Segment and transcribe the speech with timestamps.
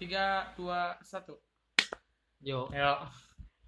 [0.00, 1.36] tiga dua satu.
[2.40, 3.04] Yo, ayo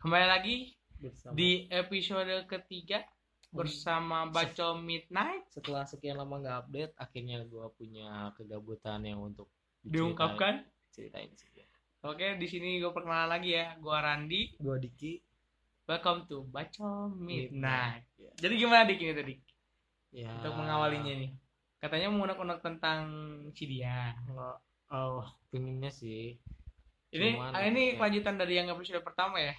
[0.00, 0.56] kembali lagi
[0.96, 1.36] bersama.
[1.36, 3.04] di episode ketiga
[3.52, 5.52] bersama Baco Midnight.
[5.52, 9.52] Setelah sekian lama nggak update, akhirnya gua punya kegabutan yang untuk
[9.84, 10.54] diceritain- diungkapkan?
[10.88, 11.52] Ceritain sih.
[12.02, 13.76] oke di sini gue perkenalan lagi ya.
[13.76, 14.56] Gue Randi.
[14.56, 15.20] Gua Diki.
[15.84, 18.08] welcome to Baco Midnight.
[18.16, 18.32] Ya.
[18.40, 19.34] jadi gimana Dik ini tadi?
[20.16, 20.32] Ya.
[20.40, 21.30] untuk mengawalinya nih.
[21.76, 23.04] Katanya mau unek-unek tentang
[23.52, 24.16] si dia.
[24.32, 24.56] Oh,
[24.96, 26.40] oh, pinginnya sih.
[27.12, 28.00] ini Cuman, ah, ini ya.
[28.00, 29.52] kelanjutan dari yang episode pertama ya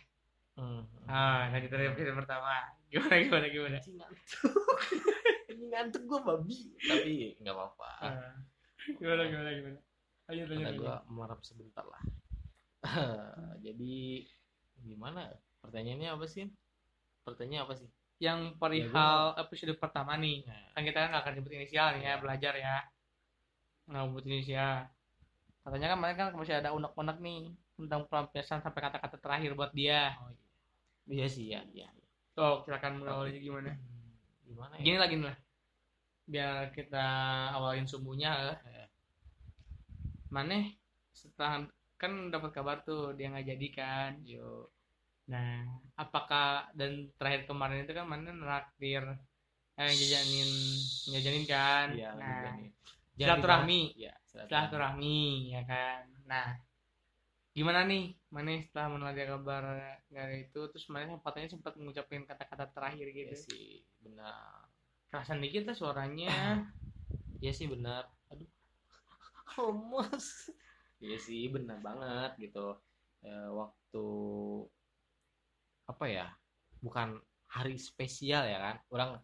[0.54, 0.86] Hmm.
[1.06, 2.62] ah lanjutan dari episode pertama
[2.94, 4.54] gimana gimana gimana Anjing ngantuk.
[5.50, 6.58] Ini ngantuk gua babi.
[6.78, 7.90] Tapi nggak apa-apa.
[8.02, 8.34] Ah,
[8.98, 9.80] gimana gimana gimana
[10.24, 12.02] lanjut lanjut gua melarap sebentar lah.
[13.66, 14.26] Jadi
[14.80, 15.30] gimana?
[15.62, 16.46] Pertanyaannya apa sih?
[17.24, 17.90] Pertanyaannya apa sih?
[18.22, 22.02] yang Ya, perihal episode pertama nih Nah, kan kita kan nggak akan nyebut inisial nih
[22.02, 22.22] ya Iya.
[22.22, 22.76] belajar ya
[23.84, 24.78] nggak nyebut inisial
[25.64, 27.40] katanya kan mereka kan masih ada unek-unek nih
[27.80, 30.42] tentang pelampiasan sampai kata-kata terakhir buat dia oh iya.
[31.16, 31.88] Iya sih ya, iya.
[31.92, 32.08] iya.
[32.40, 34.12] oh silakan mengawalinya gimana Hmm,
[34.48, 34.84] Gimana ya?
[34.86, 35.38] gini lagi nih lah
[36.24, 37.06] biar kita
[37.58, 38.32] awalin sumbunya
[38.64, 38.88] Eh,
[40.34, 40.58] mana
[41.14, 41.54] setelah
[42.02, 44.68] kan dapat kabar tuh dia nggak jadi kan Yo,
[45.32, 45.64] nah
[45.96, 49.04] apakah dan terakhir kemarin itu kan mana neraktir
[49.80, 50.50] eh, jajanin
[51.14, 52.72] jajanin kan iya, nah nih.
[53.18, 56.58] silaturahmi Iya, silaturahmi ya kan nah
[57.54, 59.64] gimana nih mana setelah menerima kabar
[60.10, 64.66] dari itu terus mana katanya sempat mengucapkan kata-kata terakhir Iya gitu sih, benar.
[65.14, 66.34] kerasan dikit lah suaranya
[67.44, 68.08] Iya sih benar.
[68.32, 68.48] Aduh.
[69.60, 70.48] Lemes.
[71.04, 72.80] Iya sih benar banget gitu.
[73.20, 74.06] Eh, waktu
[75.92, 76.32] apa ya?
[76.80, 77.20] Bukan
[77.52, 78.76] hari spesial ya kan.
[78.88, 79.20] Orang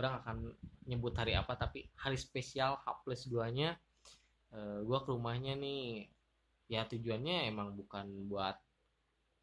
[0.00, 0.36] orang akan
[0.88, 3.76] nyebut hari apa tapi hari spesial H plus 2 nya
[4.82, 6.10] gua ke rumahnya nih.
[6.70, 8.54] Ya tujuannya emang bukan buat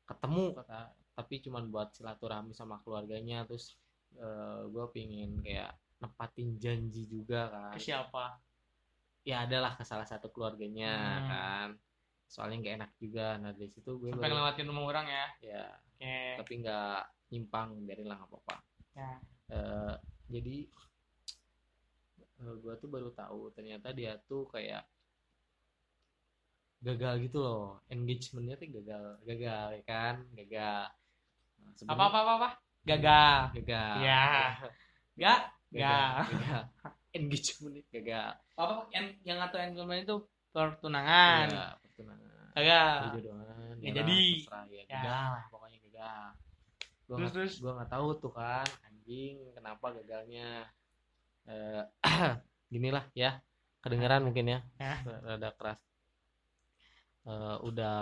[0.07, 3.43] ketemu kata tapi cuman buat silaturahmi sama keluarganya.
[3.43, 3.75] Terus
[4.15, 7.73] eh, gua pingin kayak nepatin janji juga kan.
[7.73, 8.37] Ke siapa?
[9.27, 11.27] Ya adalah ke salah satu keluarganya Hmm.
[11.27, 11.69] kan.
[12.27, 13.27] Soalnya nggak enak juga.
[13.39, 15.27] Nah dari situ gue sampai ngelewatin rumah orang ya?
[15.43, 15.65] Ya
[15.97, 16.15] oke.
[16.43, 17.01] tapi nggak
[17.33, 18.55] nyimpang biarin lah nggak apa-apa.
[18.95, 19.11] Ya.
[19.51, 19.95] Eh,
[20.31, 20.55] jadi
[22.45, 24.85] eh, gue tuh baru tahu ternyata dia tuh kayak
[26.79, 27.81] gagal gitu loh.
[27.87, 30.15] Engagementnya tuh gagal gagal ya kan?
[30.33, 30.83] Gagal.
[31.57, 32.49] Nah, apa apa apa, apa?
[32.87, 33.95] gagal gagal.
[33.99, 34.23] Ya.
[35.17, 35.39] gak
[35.73, 36.13] gagal.
[36.31, 36.63] Gagal.
[37.17, 38.29] Engagement gagal.
[38.55, 40.17] Apa yang yang atau kemarin itu
[40.51, 41.47] pertunangan.
[41.49, 42.47] Ya, pertunangan.
[42.55, 42.95] Gagal.
[43.11, 44.19] Perjodohan ya jadi.
[44.39, 44.63] terserah.
[44.67, 45.01] Ya, Ya.
[45.01, 46.25] gagal lah pokoknya gagal.
[47.07, 47.53] Gua Terus, nggak- terus?
[47.59, 50.49] gua nggak tahu tuh kan anjing kenapa gagalnya.
[51.47, 51.83] Eh
[52.73, 53.41] ginilah ya.
[53.81, 54.59] Kedengeran mungkin ya.
[54.77, 54.95] Ya.
[55.23, 55.79] rada keras
[57.27, 57.95] Eh, udah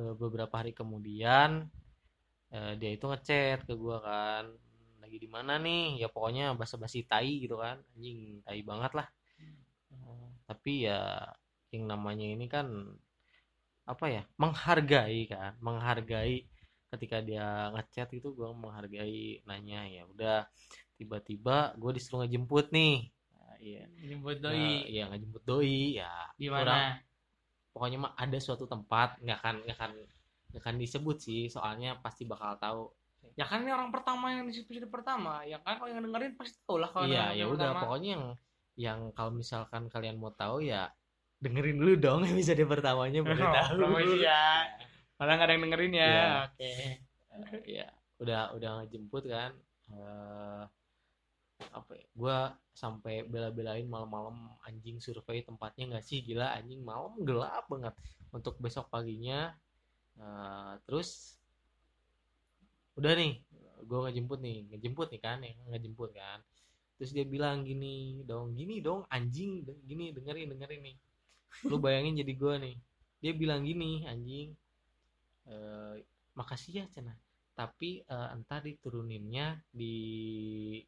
[0.00, 1.50] eh, beberapa hari kemudian
[2.56, 4.44] eh, dia itu ngechat ke gua kan.
[5.02, 5.84] Lagi di mana nih?
[6.02, 7.76] Ya pokoknya basa-basi tai gitu kan.
[7.96, 9.08] Anjing tai banget lah.
[9.94, 11.00] Eh, tapi ya
[11.74, 12.66] yang namanya ini kan
[13.92, 15.52] apa ya menghargai kan.
[15.66, 16.46] Menghargai
[16.90, 20.38] ketika dia ngechat itu gua menghargai nanya ya udah
[20.98, 22.94] tiba-tiba gue disuruh ngejemput nih.
[23.34, 23.84] Nah, iya.
[24.08, 25.96] Jemput Nah, doi iya ngejemput doi.
[26.00, 26.76] Ya di mana
[27.80, 29.92] pokoknya mah ada suatu tempat nggak akan nggak akan
[30.52, 32.82] nggak akan disebut sih soalnya pasti bakal tahu
[33.32, 36.60] ya kan ini orang pertama yang di episode pertama ya kan kalau yang dengerin pasti
[36.60, 37.80] tahu lah kalau iya ya yang udah pertama.
[37.80, 38.24] pokoknya yang
[38.76, 40.92] yang kalau misalkan kalian mau tahu ya
[41.38, 44.44] dengerin dulu dong episode pertamanya baru Oh, tahu promosi ya.
[45.16, 46.28] malah nggak ada yang dengerin ya Iya.
[46.44, 46.94] oke Eh,
[47.64, 49.50] ya udah udah ngejemput kan
[49.88, 50.62] eh
[51.70, 52.36] apa ya gue
[52.72, 56.24] sampai bela-belain malam-malam anjing survei tempatnya nggak sih?
[56.24, 57.94] Gila anjing malam gelap banget
[58.32, 59.52] untuk besok paginya.
[60.16, 61.36] Eh, terus
[62.98, 63.40] udah nih
[63.80, 66.40] gue ngejemput nih ngejemput nih kan ya ngejemput kan.
[67.00, 70.96] Terus dia bilang gini dong gini dong anjing gini dengerin dengerin nih.
[71.68, 72.76] Lu bayangin jadi gue nih.
[73.20, 74.52] Dia bilang gini anjing
[75.48, 75.96] eh
[76.36, 77.16] makasih ya cina
[77.60, 79.96] tapi eh, entar dituruninnya di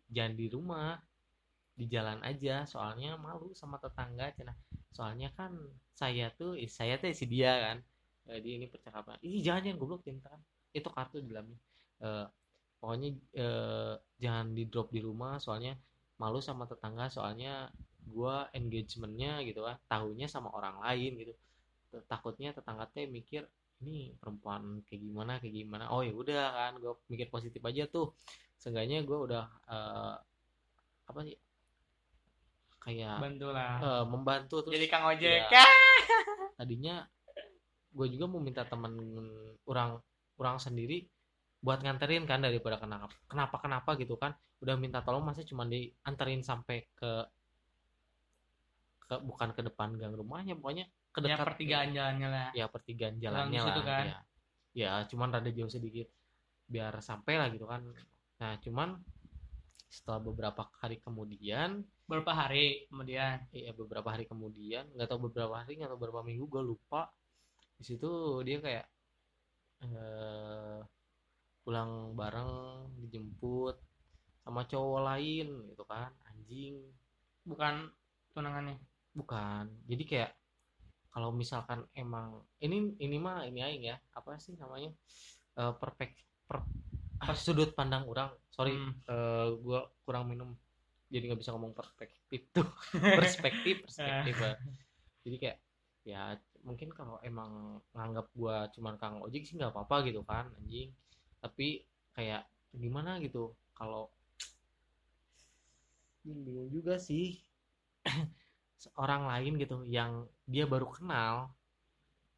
[0.08, 0.96] jangan di rumah
[1.76, 2.64] di jalan aja.
[2.64, 4.56] Soalnya malu sama tetangga cina.
[4.96, 5.52] Soalnya kan
[5.92, 7.78] saya tuh eh, saya tuh si dia kan.
[8.24, 10.40] Jadi ini percakapan ini jangan yang goblok kan.
[10.72, 11.60] Itu kartu di dalamnya.
[12.00, 12.26] Eh,
[12.80, 15.76] pokoknya eh, jangan di drop di rumah soalnya
[16.16, 17.69] malu sama tetangga soalnya
[18.08, 21.34] gua engagementnya gitu kan tahunya sama orang lain gitu.
[22.08, 23.44] Takutnya tetangga teh mikir
[23.82, 25.84] ini perempuan kayak gimana kayak gimana.
[25.90, 28.14] Oh ya udah kan gue mikir positif aja tuh.
[28.56, 30.14] Seenggaknya gue udah eh,
[31.11, 31.37] apa sih?
[32.79, 34.75] Kayak bantu lah eh, membantu terus.
[34.79, 35.50] Jadi kang ojek.
[35.50, 35.64] Ya, ya.
[36.58, 37.02] tadinya
[37.93, 38.94] gue juga mau minta temen
[39.67, 39.99] orang
[40.38, 41.05] orang sendiri
[41.62, 44.32] buat nganterin kan daripada kenapa kenapa kenapa gitu kan.
[44.62, 47.11] Udah minta tolong masa cuma dianterin sampai ke
[49.11, 50.55] ke bukan ke depan gang rumahnya.
[50.55, 52.48] Pokoknya ke ya pertigaan jalannya lah.
[52.56, 54.06] Ya pertigaan Jalan jalannya lah kan?
[54.08, 54.18] ya
[54.72, 56.08] ya cuman rada jauh sedikit
[56.64, 57.84] biar sampai lah gitu kan.
[58.40, 58.96] Nah cuman
[59.92, 63.44] setelah beberapa hari kemudian berapa hari kemudian?
[63.52, 67.12] Ya beberapa hari kemudian nggak tahu beberapa hari nggak tahu beberapa minggu gue lupa.
[67.76, 68.86] Di situ dia kayak
[69.84, 70.80] eh
[71.62, 72.50] pulang bareng
[73.04, 73.76] dijemput
[74.42, 76.80] sama cowok lain gitu kan anjing.
[77.44, 77.92] Bukan
[78.32, 78.80] tunangannya?
[79.12, 79.68] Bukan.
[79.86, 80.32] Jadi kayak
[81.12, 84.90] kalau misalkan emang ini ini mah ini aing ya apa sih namanya
[85.52, 86.16] Eh perfect
[86.48, 86.64] per,
[87.20, 88.32] apa, sudut pandang orang?
[88.48, 88.96] Sorry Hmm.
[89.04, 90.56] eh gua kurang minum
[91.12, 92.64] jadi nggak bisa ngomong perspektif tuh.
[93.20, 94.56] Perspektif perspektif eh.
[95.28, 95.58] jadi kayak
[96.02, 96.22] ya
[96.64, 100.88] mungkin kalau emang nganggap gua cuman kang ojek sih nggak apa-apa gitu kan anjing.
[101.44, 101.84] Tapi
[102.16, 104.08] kayak gimana gitu kalau
[106.24, 107.44] bingung juga sih
[108.99, 111.55] orang lain gitu yang dia baru kenal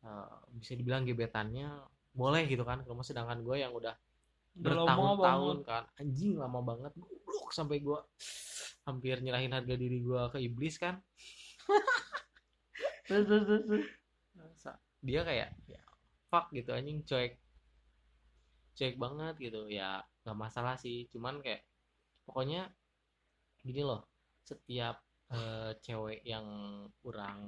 [0.04, 1.80] eh, bisa dibilang gebetannya
[2.14, 2.86] boleh gitu kan.
[2.86, 3.98] Kalau sedangkan gue yang udah
[4.54, 5.84] bertahun-tahun kan.
[5.98, 6.94] Anjing lama banget.
[6.94, 7.98] Goblok sampai gue
[8.86, 11.02] hampir nyerahin harga diri gue ke iblis kan.
[15.04, 15.82] Dia kayak ya
[16.32, 17.36] fuck gitu anjing cuek.
[18.78, 19.68] Cuek banget gitu.
[19.68, 21.10] Ya nggak masalah sih.
[21.12, 21.60] Cuman kayak
[22.24, 22.72] pokoknya
[23.60, 24.08] gini loh.
[24.48, 26.46] Setiap eh, cewek yang
[27.00, 27.40] kurang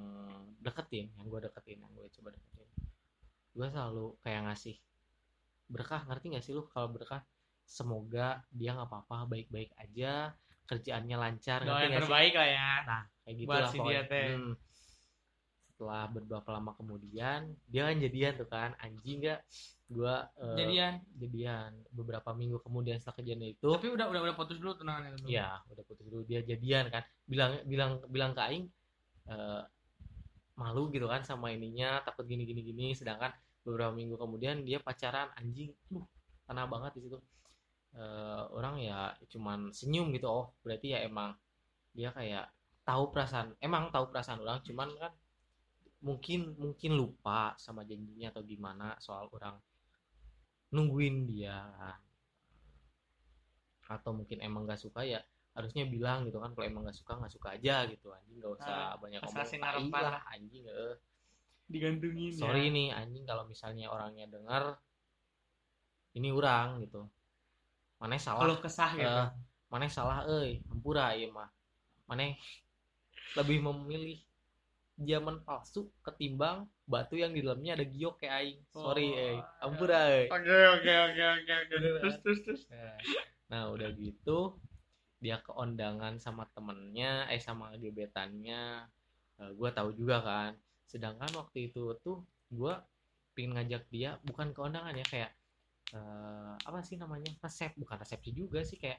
[0.63, 2.69] deketin yang gue deketin yang gue coba deketin.
[3.53, 4.75] Gue selalu kayak ngasih
[5.67, 6.65] berkah ngerti gak sih lu?
[6.71, 7.21] Kalau berkah
[7.67, 10.31] semoga dia nggak apa-apa baik-baik aja
[10.67, 12.07] kerjaannya lancar doa yang gak sih?
[12.07, 12.71] terbaik lah ya.
[12.83, 14.27] Nah, kayak gitu Buat lah si dia teh.
[14.35, 14.53] Hmm.
[15.77, 19.45] Setelah beberapa lama kemudian, dia kan jadian tuh kan, anjing gak?
[19.85, 24.57] Gua eh, jadian jadian beberapa minggu kemudian setelah kejadian itu, tapi udah udah udah putus
[24.57, 27.05] dulu tunangannya dulu ya udah putus dulu dia jadian kan.
[27.29, 28.65] Bilang bilang bilang ke aing
[29.29, 29.63] eh,
[30.57, 32.97] malu gitu kan sama ininya, takut gini gini gini.
[32.97, 33.29] Sedangkan
[33.61, 36.03] beberapa minggu kemudian dia pacaran anjing, uh,
[36.49, 37.21] kena banget di situ.
[37.93, 41.37] Eh, orang ya cuman senyum gitu, oh berarti ya emang
[41.93, 42.49] dia kayak
[42.87, 45.11] tahu perasaan emang tahu perasaan orang cuman kan
[45.97, 49.57] mungkin mungkin lupa sama janjinya atau gimana soal orang
[50.71, 51.57] nungguin dia.
[51.77, 51.99] Kan
[53.87, 55.23] atau mungkin emang gak suka ya
[55.55, 58.11] harusnya bilang gitu kan kalau emang gak suka nggak suka aja gitu.
[58.11, 60.95] Anjing gak usah Ah, banyak ngomong lah anjing eh.
[61.67, 62.75] digantungin sorry ya.
[62.75, 64.79] nih anjing kalau misalnya orangnya dengar
[66.15, 67.07] ini orang gitu.
[67.97, 68.43] Mana salah.
[68.45, 69.07] Kalau kesah gitu.
[69.07, 69.27] Eh,
[69.71, 71.49] maneh salah euy hampura ieu mah.
[72.07, 72.37] Maneh
[73.35, 74.19] lebih memilih
[74.97, 78.59] zaman palsu ketimbang batu yang di dalamnya ada giok kayak aing.
[78.73, 79.21] Sorry Oh.
[79.21, 81.75] euy hampura euy oke oke oke oke oke.
[82.01, 82.61] Terus terus terus.
[83.47, 84.57] Nah udah gitu
[85.21, 88.89] dia ke undangan sama temennya eh sama gebetannya.
[89.37, 90.51] Eh, gua tahu juga kan.
[90.89, 92.81] Sedangkan waktu itu tuh gua
[93.37, 95.31] pingin ngajak dia bukan ke undangan ya kayak
[95.93, 97.69] eh, apa sih namanya resep.
[97.77, 98.97] Bukan resepsi juga sih kayak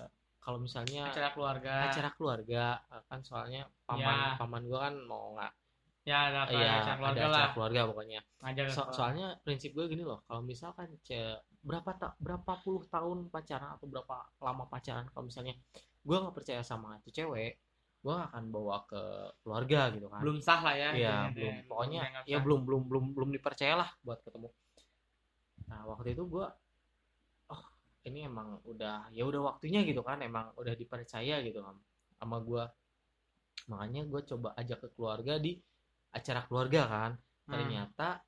[0.00, 0.08] eh,
[0.44, 1.88] kalau misalnya acara keluarga.
[1.88, 2.64] Acara keluarga
[3.08, 4.36] kan soalnya paman Ya.
[4.36, 5.52] paman gua kan mau nggak
[6.04, 7.32] ya ada apa ya acara keluarga ada lah.
[7.40, 8.20] acara keluarga pokoknya.
[8.68, 13.80] So- soalnya prinsip gue gini loh kalau misalkan ce- berapa ta- berapa puluh tahun pacaran
[13.80, 15.56] atau berapa lama pacaran kalau misalnya
[16.04, 17.56] gue nggak percaya sama tuh cewek
[18.04, 19.00] gue gak akan bawa ke
[19.40, 20.20] keluarga gitu kan.
[20.20, 21.54] Belum sah lah ya Iya, intinya belum.
[21.72, 22.42] pokoknya ya sah.
[22.44, 24.52] belum belum belum belum dipercaya lah buat ketemu.
[25.72, 26.46] Nah waktu itu gue
[28.04, 31.76] ini emang udah ya udah waktunya gitu kan emang udah dipercaya gitu kan
[32.20, 32.64] sama gue
[33.68, 35.56] makanya gue coba ajak ke keluarga di
[36.14, 37.12] acara keluarga kan.
[37.44, 37.52] Hmm.
[37.60, 38.24] ternyata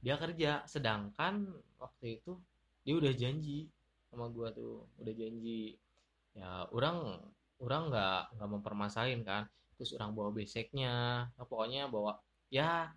[0.00, 1.44] dia kerja sedangkan
[1.76, 2.38] waktu itu
[2.86, 3.68] dia udah janji
[4.08, 5.76] sama gua tuh udah janji.
[6.32, 7.20] Ya orang
[7.60, 9.44] orang nggak nggak mempermasalahin kan.
[9.76, 12.16] Terus orang bawa beseknya nah, pokoknya bawa
[12.48, 12.88] ya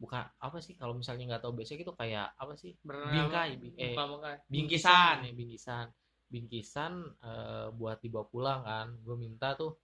[0.00, 2.72] bukan apa sih kalau misalnya nggak tahu besek itu kayak apa sih
[3.12, 4.36] bingkai bi- eh, bukan, bukan.
[4.52, 5.86] bingkisan ya bingkisan.
[6.32, 6.92] Bingkisan
[7.30, 8.86] eh, buat dibawa pulang kan.
[9.04, 9.76] Gue minta tuh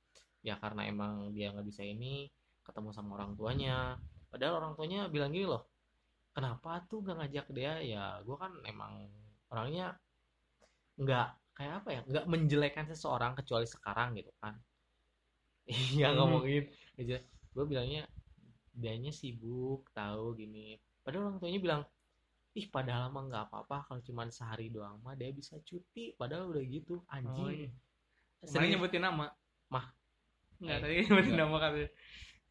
[0.48, 2.26] ya karena emang dia nggak bisa ini
[2.66, 4.00] ketemu sama orang tuanya.
[4.32, 5.62] Padahal orang tuanya bilang gini loh
[6.36, 7.72] kenapa tuh nggak ngajak dia?
[7.92, 8.92] Ya gue kan emang
[9.52, 9.86] orangnya
[11.02, 14.54] nggak kayak apa ya nggak menjelekan seseorang kecuali sekarang gitu kan.
[15.96, 16.16] Iya Hmm.
[16.16, 16.64] ngomongin
[17.00, 17.16] aja
[17.54, 18.02] gue bilangnya
[18.76, 20.76] dianya sibuk tahu gini.
[21.00, 21.82] Padahal orang tuanya bilang
[22.52, 26.12] ih padahal mah nggak apa-apa kalau cuma sehari doang mah dia bisa cuti.
[26.12, 27.70] Padahal udah gitu Oh, anjing iya.
[28.38, 28.72] Kemarin Serius.
[28.72, 29.26] nyebutin nama?
[29.66, 29.86] Mah.
[30.56, 31.40] Enggak, Eh, tadi nyebutin enggak.
[31.42, 31.88] nama katanya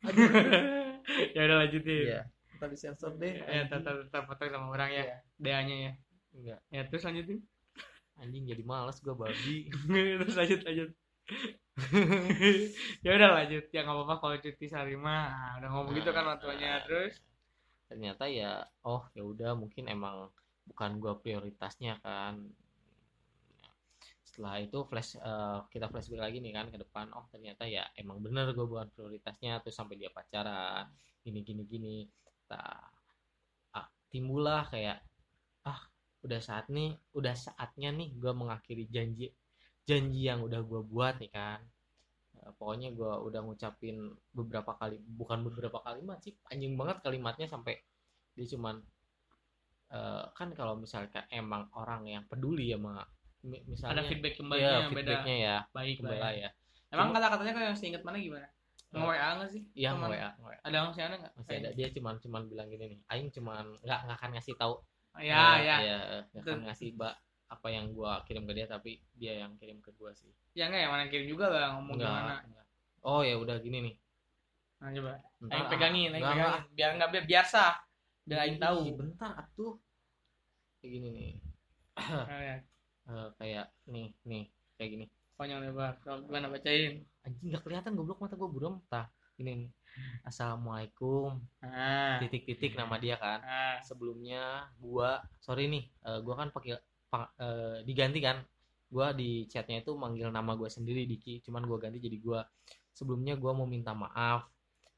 [1.35, 2.05] ya udah lanjutin.
[2.05, 2.21] Iya.
[2.55, 5.03] ntar disensor deh ya tetap tetap potong sama orang ya.
[5.03, 5.17] Iya.
[5.37, 5.91] DA-nya ya.
[6.33, 6.59] Enggak.
[6.69, 7.39] Ya terus lanjutin?
[8.15, 9.67] Anjing jadi males gua babi.
[10.23, 10.89] Terus lanjut lanjut
[13.05, 13.63] ya udah lanjut.
[13.75, 15.27] Ya nggak apa-apa kalau cuti sehari mah.
[15.27, 17.13] Nah, udah ngomong gitu kan orang tuanya Nah, terus?
[17.91, 20.31] Ternyata ya oh ya udah mungkin emang
[20.65, 22.47] bukan gua prioritasnya kan.
[24.23, 27.11] Setelah itu flash eh, kita flashback lagi nih kan ke depan.
[27.11, 29.59] Oh ternyata ya emang bener gue bukan prioritasnya.
[29.63, 30.87] Terus sampai dia pacaran
[31.23, 31.95] gini gini gini.
[32.47, 32.83] Tak
[33.75, 35.03] ah, timbullah kayak
[35.67, 35.81] ah
[36.25, 39.29] udah saat nih udah saatnya nih gue mengakhiri janji
[39.85, 41.59] janji yang udah gue buat nih kan.
[42.35, 43.95] Eh, pokoknya gue udah ngucapin
[44.29, 47.79] beberapa kali bukan beberapa kalimat sih panjang banget kalimatnya sampai
[48.35, 48.83] dia cuman
[49.89, 53.05] eh, kan kalau misalkan emang orang yang peduli sama
[53.45, 54.97] mi- ada misalnya feedback ya kembalinya yang beda.
[54.97, 56.41] feedbacknya ya baik kembali lah ya.
[56.43, 56.49] ya
[56.91, 58.47] emang Cuma- kata-katanya kalau yang seinget mana gimana?
[58.85, 59.61] Nge Eh, WA nggak sih?
[59.73, 60.29] Iya Teman- WA,
[60.61, 61.33] ada yang ada nggak?
[61.35, 61.69] Masih ada.
[61.71, 64.75] Dia cuman cuman bilang gini nih aing cuman nggak nggak akan ngasih tahu.
[65.15, 65.97] Ya Eh, ya iya,
[66.31, 67.15] nggak akan ngasih mbak
[67.55, 70.81] apa yang gua kirim ke dia tapi dia yang kirim ke gua sih ya nggak
[70.83, 72.65] ya mana kirim juga lah ngomong Nggak, gimana nggak.
[73.01, 73.95] oh ya udah gini nih
[74.75, 76.51] nah coba Ntar, Aing pegangin, ah, Aing nggak, pegangin.
[76.51, 76.75] nggak.
[76.75, 77.63] Biar nggak biar biasa.
[78.21, 78.77] Biar Aing tahu.
[78.93, 79.73] bentar atuh
[80.77, 81.31] kayak gini nih
[81.95, 82.55] Nah, ya.
[83.05, 84.43] Eh, kayak nih nih
[84.75, 85.99] kayak gini Panjang lebar.
[85.99, 87.03] Kalau gimana bacain?
[87.21, 89.71] anjing nggak kelihatan goblok mata gua buram tah ini nih
[90.25, 92.19] assalamualaikum Nah.
[92.19, 93.77] titik-titik nama dia kan Nah.
[93.79, 94.43] sebelumnya
[94.77, 96.75] gua sorry nih eh, gua kan pakai
[97.39, 98.37] eh, diganti kan.
[98.85, 101.41] Gua di chatnya itu manggil nama gua sendiri Diki.
[101.43, 102.41] Cuman gua ganti jadi gua.
[102.95, 104.47] Sebelumnya gua mau minta maaf.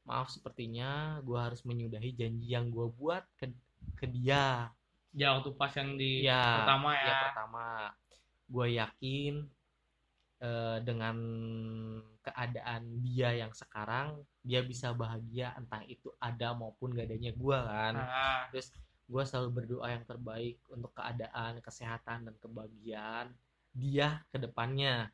[0.06, 3.50] Maaf sepertinya gua harus menyudahi janji yang gua buat ke
[3.98, 4.70] ke dia.
[5.16, 7.06] Ya waktu pas yang di ya pertama ya.
[7.06, 7.64] ya pertama.
[8.48, 9.34] Gua yakin
[10.40, 11.16] eh, dengan
[12.22, 17.94] keadaan dia yang sekarang dia bisa bahagia entah itu ada maupun gak adanya gua kan.
[17.96, 18.42] Nah.
[18.52, 18.72] terus
[19.08, 23.32] gue selalu berdoa yang terbaik untuk keadaan kesehatan dan kebahagiaan
[23.72, 25.08] dia ke depannya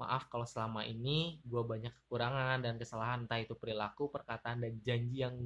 [0.00, 5.22] maaf kalau selama ini gue banyak kekurangan dan kesalahan entah itu perilaku perkataan dan janji
[5.22, 5.36] yang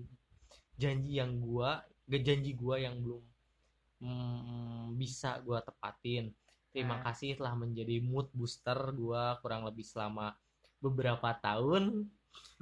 [0.78, 1.70] janji yang gue
[2.22, 3.22] janji gue yang belum
[4.00, 6.32] mm, bisa gue tepatin
[6.72, 7.10] terima Nah.
[7.10, 10.32] kasih telah menjadi mood booster gue kurang lebih selama
[10.78, 12.06] beberapa tahun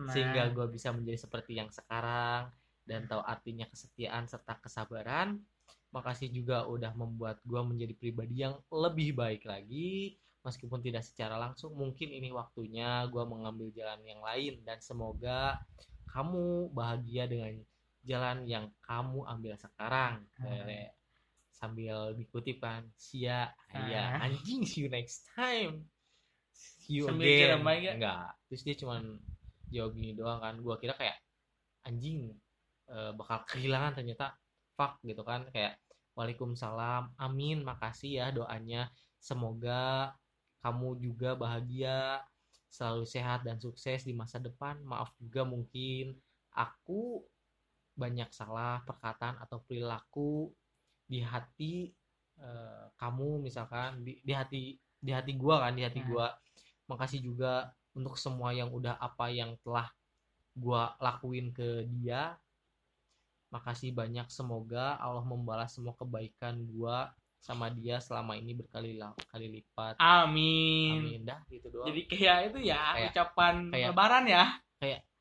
[0.01, 0.09] Nah.
[0.11, 2.49] sehingga gue bisa menjadi seperti yang sekarang
[2.87, 5.43] dan tahu artinya kesetiaan serta kesabaran.
[5.91, 11.75] Makasih juga udah membuat gue menjadi pribadi yang lebih baik lagi, meskipun tidak secara langsung.
[11.75, 15.59] Mungkin ini waktunya gue mengambil jalan yang lain dan semoga
[16.11, 17.59] kamu bahagia dengan
[18.07, 20.23] jalan yang kamu ambil sekarang.
[20.39, 20.87] Hmm.
[21.51, 24.29] Sambil dikutip kan, sia, ya Ah.
[24.29, 25.89] anjing, see you next time.
[26.53, 27.83] See you Sambil again.
[27.83, 27.93] ya?
[27.97, 28.29] Enggak.
[28.53, 29.03] Terus dia cuman
[29.73, 30.55] jawab gini doang kan.
[30.61, 31.17] Gua kira kayak
[31.83, 32.37] anjing
[32.91, 34.37] eh, bakal kehilangan ternyata
[34.77, 35.81] fuck gitu kan kayak
[36.17, 37.13] Waalaikumsalam.
[37.21, 37.61] Amin.
[37.61, 38.89] Makasih ya doanya.
[39.21, 40.17] Semoga
[40.65, 42.25] kamu juga bahagia,
[42.73, 44.81] selalu sehat dan sukses di masa depan.
[44.81, 46.17] Maaf juga mungkin
[46.57, 47.21] aku
[47.97, 50.49] banyak salah perkataan atau perilaku
[51.05, 51.93] di hati
[52.41, 56.11] eh, kamu misalkan di, di hati di hati gua kan di hati Hmm.
[56.13, 56.27] gua
[56.91, 59.89] makasih juga untuk semua yang udah apa yang telah
[60.53, 62.37] gua lakuin ke dia
[63.57, 69.97] makasih banyak semoga Allah membalas semua kebaikan gua sama dia selama ini berkali kali lipat
[69.97, 70.99] Amin.
[71.01, 74.45] amin dah gitu doang Jadi kayak itu ya Kayak- ucapan kayak- lebaran ya.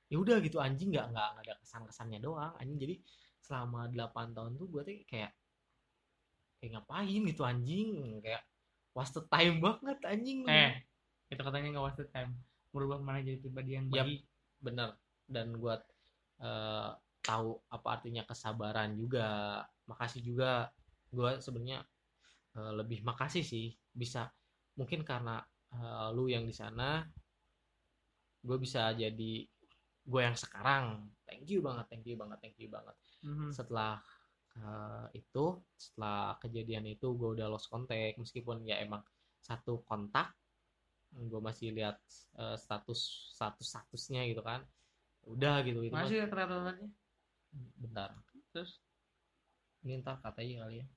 [0.05, 2.95] ya udah gitu anjing nggak nggak ada kesan kesannya doang anjing jadi
[3.39, 5.31] selama 8 tahun tuh gue tuh kayak
[6.57, 7.89] kayak ngapain gitu anjing
[8.19, 8.41] kayak
[8.91, 10.81] wasted time banget anjing Eh,
[11.27, 12.37] itu katanya nggak wasted time.
[12.69, 14.23] Merubah mana jadi pribadi yang baik.
[14.57, 14.93] bener
[15.25, 15.75] dan gue
[16.37, 16.89] eh,
[17.25, 19.61] tahu apa artinya kesabaran juga.
[19.89, 20.69] Makasih juga.
[21.09, 21.81] Gue sebenarnya
[22.55, 23.73] eh, lebih makasih sih.
[23.91, 24.29] Bisa
[24.77, 25.41] mungkin karena
[25.73, 27.03] eh, lu yang di sana
[28.45, 29.33] gue bisa jadi
[30.05, 31.09] gue yang sekarang.
[31.25, 32.95] Thank you banget thank you banget thank you banget.
[33.25, 33.49] Mhm.
[33.49, 33.97] setelah
[34.53, 38.21] eh, itu setelah kejadian itu gue udah lost contact.
[38.21, 39.01] Meskipun ya emang
[39.41, 40.29] satu kontak
[41.15, 41.97] gue masih lihat
[42.37, 44.61] eh, status status statusnya gitu kan.
[45.25, 46.77] Udah gitu itu Masih ternyata
[47.79, 48.11] bentar.
[48.51, 48.79] Terus?
[49.85, 50.87] Ini ntar katanya kali ya.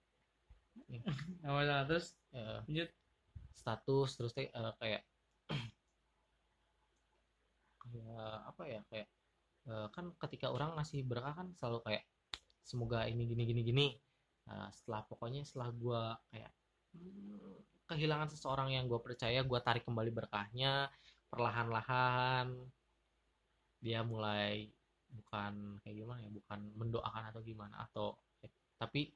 [1.43, 1.85] Nggak masalah.
[1.89, 2.07] Terus?
[2.35, 2.91] Eh, lanjut.
[3.59, 5.03] status terus eh, kayak kayak
[8.55, 9.09] apa ya kayak
[9.67, 12.07] eh, kan ketika orang ngasih berkah kan selalu kayak
[12.63, 13.87] semoga ini gini gini gini.
[14.49, 16.55] Nah, setelah pokoknya setelah gua kayak
[17.89, 20.93] kehilangan seseorang yang gue percaya gue tarik kembali berkahnya
[21.33, 22.53] perlahan-lahan
[23.81, 24.69] dia mulai
[25.11, 28.07] bukan kayak gimana ya bukan mendoakan atau gimana atau
[28.45, 29.09] eh, tapi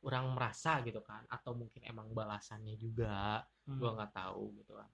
[0.00, 3.78] orang merasa gitu kan atau mungkin emang balasannya juga Hmm.
[3.78, 4.90] gua nggak tahu gitu kan.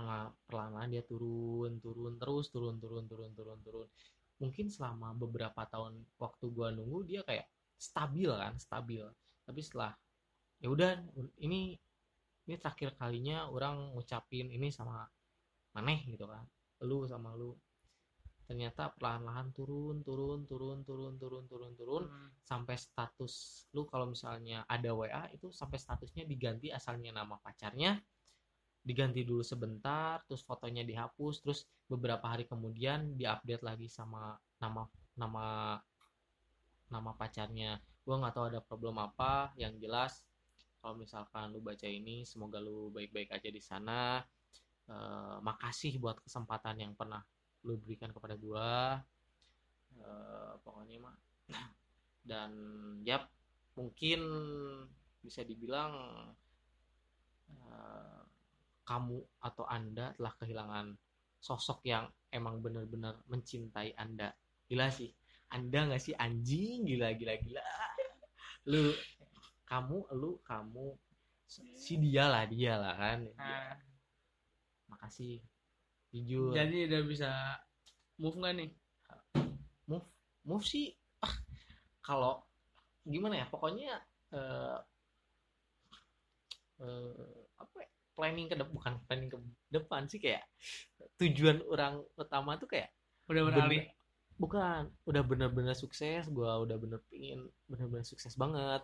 [0.00, 3.88] Malah perlahan-lahan dia turun turun terus turun turun turun turun turun.
[4.40, 7.44] Mungkin selama beberapa tahun waktu gua nunggu dia kayak
[7.76, 9.04] stabil kan stabil.
[9.44, 9.92] Tapi setelah
[10.62, 10.96] ya udah
[11.44, 11.76] ini
[12.48, 15.04] ini terakhir kalinya orang ngucapin ini sama
[15.74, 16.42] maneh gitu kan
[16.84, 17.54] lu sama lu
[18.52, 22.28] ternyata perlahan-lahan turun turun turun turun turun turun turun Hmm.
[22.44, 27.96] sampai status lu kalau misalnya ada WA itu sampai statusnya diganti asalnya nama pacarnya
[28.84, 34.84] diganti dulu sebentar terus fotonya dihapus terus beberapa hari kemudian diupdate lagi sama nama
[35.16, 35.80] nama
[36.92, 40.20] nama pacarnya gua nggak tahu ada problem apa yang jelas
[40.84, 44.20] kalau misalkan lu baca ini semoga lu baik-baik aja di sana
[44.92, 47.22] Eh, makasih buat kesempatan yang pernah
[47.62, 48.98] lu berikan kepada gua.
[49.98, 51.16] Eh, pokoknya mah.
[52.28, 52.50] Dan
[53.02, 53.30] yap
[53.78, 54.20] mungkin
[55.22, 55.94] bisa dibilang
[57.50, 58.22] eh,
[58.82, 60.86] kamu atau anda telah kehilangan
[61.42, 64.34] sosok yang emang benar-benar mencintai anda.
[64.66, 65.10] Gila sih.
[65.52, 66.14] Anda nggak sih?
[66.16, 67.64] Anjing gila gila gila.
[68.70, 68.94] Lu
[69.66, 70.96] kamu lu kamu
[71.76, 73.20] si dia lah dia lah kan.
[73.36, 73.76] Nah,
[74.88, 75.44] makasih
[76.12, 77.30] jujur jadi udah bisa
[78.20, 78.70] move nggak nih?
[79.88, 80.06] move
[80.44, 80.92] move sih
[81.24, 81.34] ah,
[82.04, 82.44] kalau
[83.02, 83.98] gimana ya pokoknya
[84.32, 84.78] eh
[86.82, 89.38] eh, apa ya, planning ke depan bukan planning ke
[89.72, 90.44] depan sih kayak
[91.18, 92.92] tujuan orang utama tuh kayak
[93.30, 93.88] Udah beralih.
[94.36, 98.82] bukan udah bener-bener sukses gua udah bener pingin bener-bener sukses banget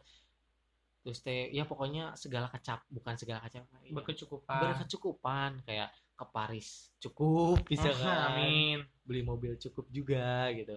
[1.02, 4.61] terus teh ya pokoknya segala kecap bukan segala kecap ya, Berkecukupan.
[4.61, 6.90] berkecukupan kayak ke Paris.
[6.98, 8.34] Cukup bisa kan?
[8.34, 8.82] Amin.
[9.06, 10.75] beli mobil cukup juga gitu.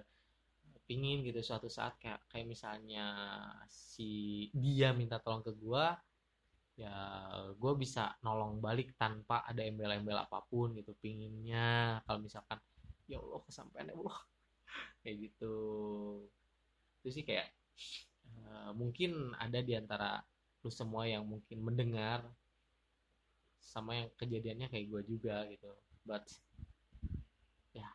[0.86, 3.08] Pingin gitu suatu saat kayak kayak misalnya
[3.68, 5.98] si dia minta tolong ke gua
[6.80, 6.96] ya
[7.60, 12.00] gue bisa nolong balik tanpa ada embel-embel apa pun gitu pinginnya.
[12.08, 12.58] Kalau misalkan
[13.10, 14.18] ya Allah kesampaian ya Allah.
[15.04, 15.56] Kayak gitu.
[17.02, 17.50] Itu sih kayak
[18.30, 20.22] eh, mungkin ada di antara
[20.62, 22.22] lu semua yang mungkin mendengar
[23.62, 25.72] sama yang kejadiannya kayak gue juga gitu.
[26.04, 26.26] But
[27.72, 27.88] ya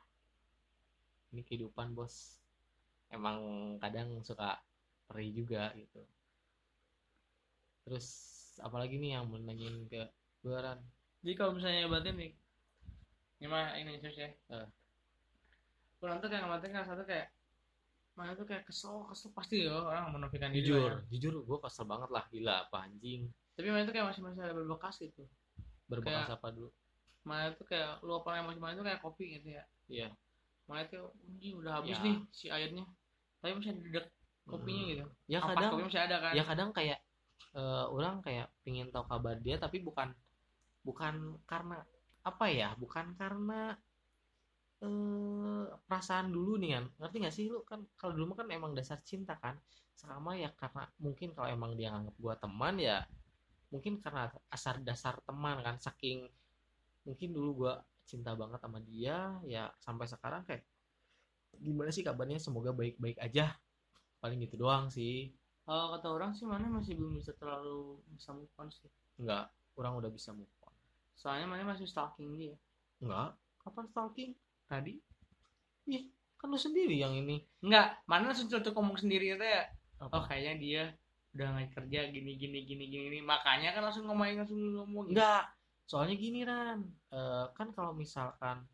[1.34, 2.38] ini kehidupan bos.
[3.10, 3.38] Emang
[3.82, 4.62] kadang suka
[5.10, 6.02] perih juga gitu.
[7.86, 8.06] Terus
[8.62, 10.06] apalagi nih yang mau nanyain ke
[10.42, 10.78] gue Ran?
[11.22, 12.32] Jadi kalau misalnya batin nih,
[13.42, 14.30] ini mah ini serius ya.
[14.30, 14.68] Eh.
[16.02, 17.30] Orang tuh kayak ngamatin kan satu kayak
[18.16, 21.04] mana tuh kayak kesel kesel pasti ya orang menafikan diri jujur ya.
[21.12, 22.24] jujur gue kesel banget lah.
[22.30, 23.30] Gila apa anjing?
[23.54, 25.26] Tapi mana tuh kayak masih masih ada berbekas gitu
[25.86, 26.70] berbekas Kayak- apa dulu.
[27.26, 29.64] Mana tuh kayak lu apa emosi mana tuh kayak kopi gitu ya.
[29.86, 30.08] Iya.
[30.66, 32.04] Mana anjing udah habis Ya.
[32.06, 32.84] nih si airnya.
[33.42, 34.06] Tapi masih ada dedek
[34.46, 34.90] kopinya Hmm.
[34.90, 35.04] gitu.
[35.26, 36.32] Ya Ampas kadang masih ada kan.
[36.34, 36.98] ya kadang kayak
[37.56, 40.12] eh, orang kayak pingin tahu kabar dia tapi bukan
[40.84, 41.14] bukan
[41.48, 41.80] karena
[42.20, 43.72] apa ya bukan karena
[44.76, 46.84] eh perasaan dulu nih kan.
[47.00, 47.46] Ngerti gak sih?
[47.48, 49.56] Lu kan kalau dulu mah kan emang dasar cinta kan.
[49.96, 53.08] Sama ya karena mungkin kalau emang dia nganggap gua teman ya
[53.70, 56.30] mungkin karena asar dasar teman kan saking
[57.02, 57.74] mungkin dulu gua
[58.06, 60.62] cinta banget sama dia ya sampai sekarang kayak
[61.56, 62.36] gimana sih kabarnya?
[62.36, 63.56] Semoga baik-baik aja.
[64.20, 65.32] Paling gitu doang sih.
[65.66, 68.86] Kalau kata orang sih mana masih belum bisa terlalu bisa move on sih.
[69.18, 70.74] Enggak, orang udah bisa move on.
[71.16, 72.54] soalnya mana masih stalking dia.
[73.00, 74.30] Enggak, kapan stalking?
[74.66, 74.98] tadi.
[75.88, 77.40] Ih, kan lu sendiri yang ini.
[77.62, 79.64] enggak mana langsung cocok ngomong sendiri itu ya
[80.02, 80.82] oh kayaknya dia
[81.36, 85.12] udah nggak kerja gini gini gini gini makanya kan langsung ngomongin langsung ngomong gitu.
[85.14, 85.44] Enggak,
[85.84, 88.64] soalnya gini Ran, Eh, kan kalau misalkan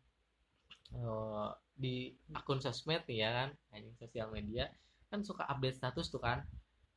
[0.91, 1.95] eh, di
[2.31, 4.69] akun sosmed nih ya kan, anjing sosial media,
[5.07, 6.45] kan suka update status tuh kan.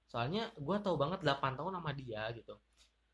[0.06, 2.54] Soalnya gua tahu banget 8 tahun sama dia gitu.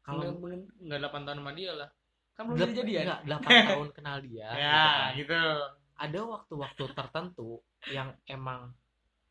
[0.03, 0.35] kalau
[0.83, 1.87] nggak 8 tahun sama dia lah
[2.35, 4.49] kan belum Delapan- jadi jadian enggak, 8 tahun kenal dia.
[4.51, 5.11] gitu ya kan.
[5.15, 5.43] gitu
[5.95, 7.51] ada waktu-waktu tertentu
[7.89, 8.75] yang emang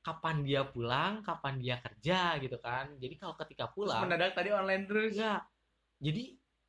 [0.01, 2.89] kapan dia pulang, kapan dia kerja gitu kan.
[2.97, 5.41] Jadi kalau ketika terus pulang, mendadak tadi online terus enggak.
[6.01, 6.23] Jadi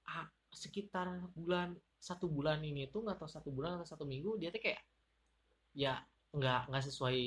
[0.06, 4.52] ah, sekitar bulan satu bulan ini tuh nggak tahu satu bulan atau satu minggu dia
[4.52, 4.80] tuh kayak
[5.72, 5.96] ya
[6.32, 7.18] nggak nggak sesuai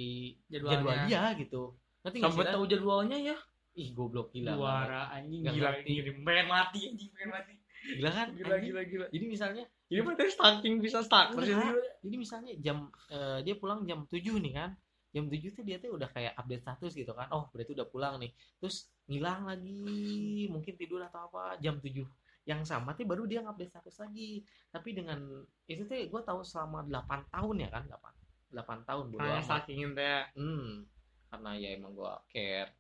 [0.50, 0.78] Jadwalnya.
[0.78, 1.64] jadwal dia gitu.
[2.06, 3.38] Nanti nggak tahu jadwalnya ya
[3.76, 4.56] Ih goblok gila.
[4.56, 7.54] juara anjing Nggak gila gila pengen mati anjing pengen mati
[7.86, 8.28] Gila kan?
[8.32, 8.72] gila anjing?
[8.72, 11.68] gila gila Jadi misalnya ini tadi stalking bisa stalk terus ini
[12.02, 12.78] jadi misalnya jam
[13.10, 14.70] eh, dia pulang jam 7 nih kan
[15.16, 17.32] jam 7 tuh dia tuh udah kayak update status gitu kan.
[17.32, 18.36] Oh berarti udah pulang nih.
[18.60, 22.04] Terus ngilang lagi mungkin tidur atau apa jam 7
[22.46, 24.44] yang sama tuh baru dia ngupdate status lagi.
[24.68, 25.24] Tapi dengan
[25.72, 29.48] itu tuh gue tahu selama 8 tahun ya kan 8 8 tahun bodo karena amat.
[29.48, 30.84] sakingin teh Hmm,
[31.32, 32.76] karena ya emang gue care.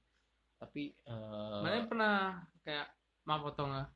[0.60, 2.16] Tapi eh, mana pernah
[2.68, 2.88] kayak
[3.24, 3.90] maaf potong nggak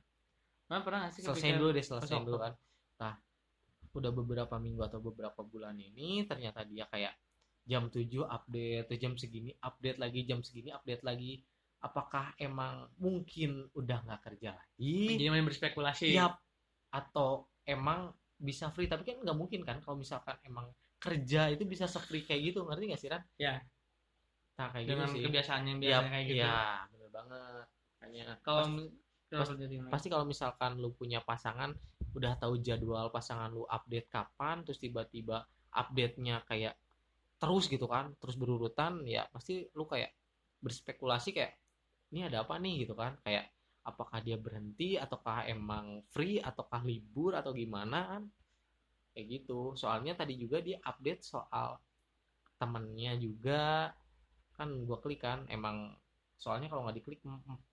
[0.71, 2.53] mana pernah nggak sih selesai dulu deh selesai dulu kan.
[3.03, 3.15] Nah
[3.89, 7.13] udah beberapa minggu atau beberapa bulan ini ternyata dia kayak
[7.69, 11.45] jam 7 update atau jam segini update lagi jam segini update lagi.
[11.79, 15.15] Apakah emang mungkin udah nggak kerja lagi?
[15.15, 16.11] Jadi main berspekulasi.
[16.17, 16.41] Yap.
[16.89, 18.89] atau emang bisa free?
[18.89, 22.65] Tapi kan nggak mungkin kan kalau misalkan emang kerja itu bisa se-free kayak gitu.
[22.65, 23.21] Ngerti nggak sih Ran?
[23.37, 23.61] Ya.
[24.59, 25.23] nah kayak dengan gitu sih.
[25.29, 26.43] kebiasaan yang Yap, biasa kayak gitu.
[26.43, 26.59] Iya
[26.91, 27.65] bener banget.
[27.95, 28.93] Makanya kalau pas- mi-
[29.29, 31.71] kalau pas- pasti kalau misalkan lu punya pasangan
[32.11, 36.73] udah tahu jadwal pasangan lu update kapan terus tiba-tiba update-nya kayak
[37.39, 40.11] terus gitu kan terus berurutan ya pasti lu kayak
[40.59, 41.55] berspekulasi kayak
[42.09, 42.85] ini ada apa nih?
[42.85, 43.17] gitu kan.
[43.21, 43.53] Kayak
[43.85, 48.17] apakah dia berhenti ataukah emang free ataukah libur atau gimana?
[48.17, 48.23] kan.
[49.13, 49.73] Kayak gitu.
[49.77, 51.77] Soalnya tadi juga dia update soal
[52.57, 53.93] temennya juga.
[54.57, 55.95] Kan gua klik kan emang
[56.39, 57.21] soalnya kalau nggak diklik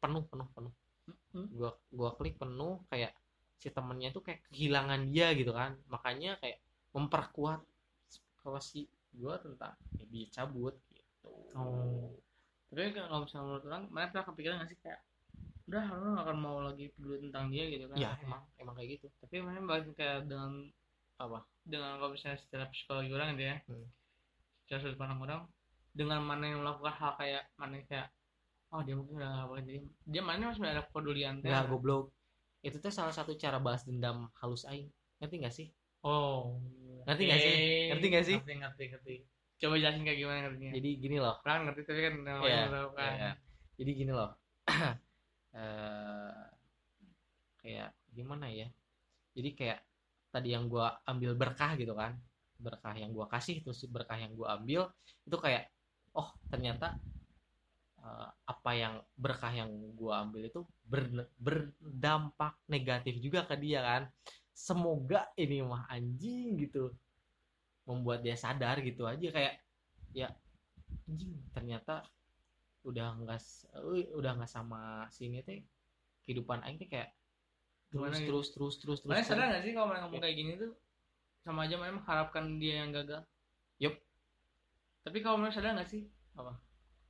[0.03, 0.75] penuh penuh penuh.
[1.07, 1.47] Hmm.
[1.55, 3.15] gua gua klik penuh kayak
[3.55, 5.79] si temennya tuh kayak kehilangan dia gitu kan.
[5.89, 6.61] Makanya kayak
[6.95, 7.63] memperkuat
[8.63, 12.15] si gua tentang ya dia cabut gitu Oh.
[12.71, 15.01] Tapi kan kalau misalnya menurut orang, mana pernah kepikiran nggak sih kayak
[15.67, 17.99] udah lu gak akan mau lagi peduli tentang dia gitu kan?
[17.99, 20.71] ya emang emang kayak gitu Tapi mana balik kayak dengan
[21.19, 23.87] apa dengan kalau misalnya secara psikologi orang gitu ya, Hmm.
[24.63, 25.43] secara sudut pandang orang,
[25.91, 28.09] dengan mana yang melakukan hal kayak mana yang kayak
[28.71, 31.49] oh dia mungkin udah gak jadi dia mana masih ada kepedulian teh.
[31.51, 32.05] nggak goblok
[32.63, 34.87] itu tuh salah satu cara balas dendam halus aing
[35.19, 35.69] ngerti nggak sih
[36.07, 36.63] Oh.
[37.07, 37.55] Ngerti nggak sih?
[37.89, 38.37] Ngerti nggak sih?
[38.43, 39.15] Ngerti ngerti ngerti.
[39.57, 40.73] Coba jelasin kayak gimana ngertinya.
[40.77, 43.13] jadi gini loh Orang ngerti tapi kan namanya Iya, belum tahu kan.
[43.17, 43.31] Iya.
[43.79, 44.31] Jadi gini loh.
[45.57, 46.45] Eh,
[47.65, 48.69] kayak gimana ya?
[49.33, 49.81] Jadi kayak
[50.29, 52.13] tadi yang gua ambil berkah gitu kan.
[52.61, 54.93] Berkah yang gua kasih terus berkah yang gua ambil
[55.25, 55.73] itu kayak
[56.13, 57.01] oh ternyata
[58.05, 64.03] eh, apa yang berkah yang gua ambil itu ber- berdampak negatif juga ke dia kan.
[64.57, 66.89] Semoga ini mah anjing gitu
[67.85, 69.61] membuat dia sadar gitu aja kayak
[70.17, 70.33] ya
[71.05, 72.03] anjing ternyata
[72.83, 73.39] udah enggak
[74.17, 75.61] udah nggak sama sini teh
[76.25, 77.13] kehidupan aing teh kayak
[77.93, 78.33] Gimana terus gitu?
[78.33, 79.29] terus terus terus terus terus.
[79.29, 80.25] sadar gak sih kalau mana ngomong Iya.
[80.27, 80.73] kayak gini tuh
[81.45, 83.23] sama aja mana mengharapkan dia yang gagal.
[83.79, 83.95] Yup.
[85.07, 86.57] Tapi kalau mana sadar gak sih Apa?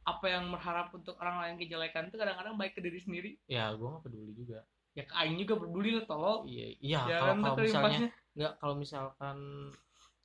[0.06, 3.30] apa yang berharap untuk orang lain kejelekan tuh kadang-kadang baik ke diri sendiri.
[3.48, 4.62] ya gue nggak peduli juga
[4.96, 6.48] Ya ke aing juga peduli lah tolong.
[6.48, 7.98] iya iya ya kalau kan kalau misalnya
[8.32, 9.36] nggak kalau misalkan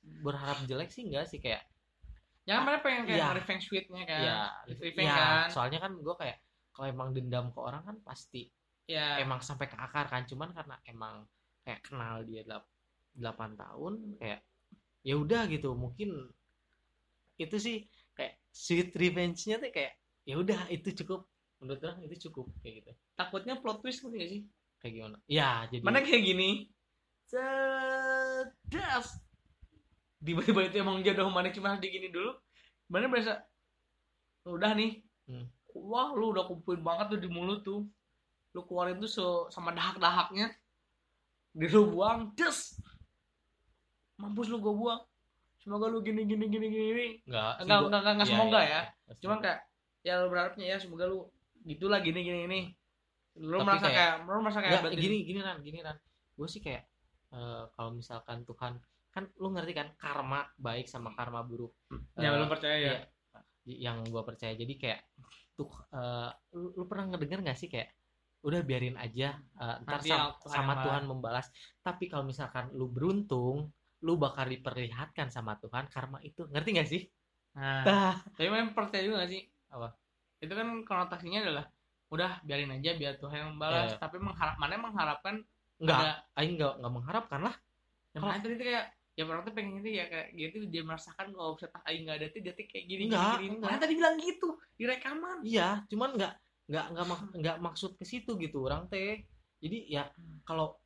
[0.02, 1.62] berharap jelek sih enggak sih kayak
[2.42, 3.28] Jangan mana pengen kayak Iya.
[3.38, 4.20] revenge sweetnya kan.
[4.24, 5.48] ya Revenge ya kan.
[5.52, 6.36] soalnya kan gue kayak
[6.72, 8.48] kalau emang dendam ke orang kan pasti
[8.90, 9.20] Ya.
[9.22, 11.22] emang sampai ke akar kan cuman karena emang
[11.62, 14.40] kayak kenal dia 8 tahun kayak
[15.04, 16.32] ya udah gitu mungkin
[17.36, 17.76] itu sih
[18.14, 21.28] kayak sweet revenge-nya tuh kayak ya udah itu cukup
[21.62, 24.42] menurut orang itu cukup kayak gitu takutnya plot twist ngerti gak sih?
[24.82, 26.66] Kayak gimana ya jadi Mana kayak gini.
[27.32, 29.06] Cedas.
[30.22, 32.34] Tiba-tiba itu emang jodoh mana cuma harus digini dulu.
[32.86, 33.40] Mana berasa
[34.44, 35.00] udah nih.
[35.26, 35.46] Hmm.
[35.72, 37.88] Wah, lu udah kumpulin banget tuh di mulut tuh.
[38.52, 40.52] Lu keluarin tuh se- sama dahak-dahaknya.
[41.56, 42.76] Di lu buang, des.
[44.20, 45.00] Mampus lu gua buang.
[45.58, 46.86] Semoga lu gini gini gini gini.
[46.90, 47.06] gini.
[47.24, 48.80] enggak Enggak enggak enggak, enggak Iya, semoga iya, ya.
[49.08, 49.12] iya.
[49.22, 49.58] Cuman kayak
[50.02, 51.18] ya lu berharapnya ya semoga lu
[51.64, 52.60] gitulah gini gini gini.
[53.34, 55.96] Lu Tapi merasa kayak- kayak, lu merasa kayak Enggak, berarti- gini gini ran gini ran
[56.32, 56.82] gue sih kayak
[57.30, 58.72] eh, kalau misalkan Tuhan
[59.08, 61.72] kan lu ngerti kan karma baik sama karma buruk
[62.14, 62.92] Ya Eh, belum percaya ya.
[62.92, 62.98] iya.
[63.64, 65.00] yang gue percaya jadi kayak
[65.52, 67.92] tuh eh, lu, lu pernah ngedenger gak sih kayak
[68.42, 70.00] udah biarin aja eh, ntar
[70.42, 71.46] sama yang Tuhan membalas
[71.78, 77.02] tapi kalau misalkan lu beruntung lu bakal diperlihatkan sama Tuhan karma itu ngerti gak sih
[77.52, 78.16] Nah, Tah.
[78.32, 79.44] tapi memang percaya juga gak sih?
[79.68, 79.92] Apa?
[80.38, 81.68] Itu kan konotasinya adalah
[82.12, 83.96] udah biarin aja biar Tuhan yang balas.
[83.96, 83.98] Iya.
[83.98, 85.34] Tapi mengharap mana mengharapkan
[85.80, 87.54] enggak aing enggak enggak mengharapkan lah
[88.12, 91.52] yang mana tadi kayak ya orang tuh pengen itu ya kayak gitu dia merasakan kalau
[91.56, 93.54] bisa tak aing nggak ada tuh dia tuh kayak gini Enggak, gini, gini.
[93.58, 93.70] enggak.
[93.72, 95.36] Mana tadi bilang gitu di rekaman.
[95.42, 96.32] Iya, cuman nggak
[96.70, 99.24] nggak nggak mak- nggak maksud ke situ gitu orang teh.
[99.58, 100.08] Jadi ya
[100.44, 100.76] kalau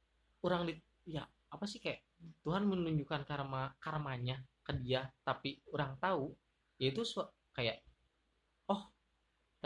[0.47, 0.75] orang di
[1.07, 2.03] ya apa sih kayak
[2.43, 6.35] Tuhan menunjukkan karma karmanya ke dia, tapi orang tahu
[6.83, 7.03] yaitu
[7.55, 7.81] kayak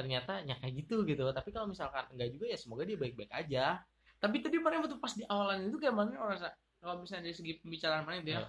[0.01, 1.29] ternyata ya kayak gitu gitu.
[1.29, 3.85] Tapi kalau misalkan enggak juga ya semoga dia baik-baik aja.
[4.17, 6.41] Tapi tadi mana waktu pas di awalan itu kayak mana orang
[6.81, 8.41] kalau misalnya dari segi pembicaraan mana itu ya.
[8.41, 8.49] Iya.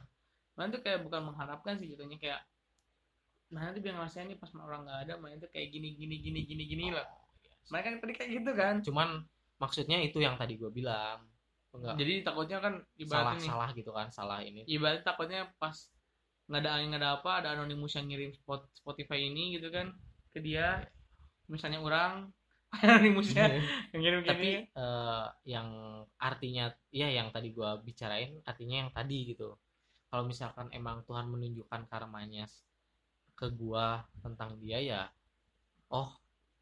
[0.56, 2.40] Mana tuh kayak bukan mengharapkan sih jatuhnya kayak
[3.52, 6.40] mana tuh biar ngerasain nih pas orang nggak ada mana tuh kayak gini gini gini
[6.48, 7.08] gini gini lah.
[7.68, 8.76] Mereka kan tadi kayak gitu kan.
[8.80, 9.10] Cuman
[9.60, 11.28] maksudnya itu yang tadi gue bilang.
[11.72, 14.62] Enggak Jadi takutnya kan salah ibaratnya nih salah gitu kan, salah ini.
[14.68, 15.76] ibarat takutnya pas
[16.52, 19.96] nggak ada angin nggak ada apa ada anonimus yang ngirim spot Spotify ini gitu kan
[20.36, 20.84] ke dia
[21.52, 22.32] misalnya orang
[22.80, 23.60] anonimusnya
[23.92, 25.68] yang ngirim tapi gini eh, yang
[26.16, 29.60] artinya ya yang tadi gua bicarain artinya yang tadi gitu.
[30.08, 32.48] Kalau misalkan emang Tuhan menunjukkan karmanya
[33.36, 35.02] ke gua tentang dia ya
[35.92, 36.16] oh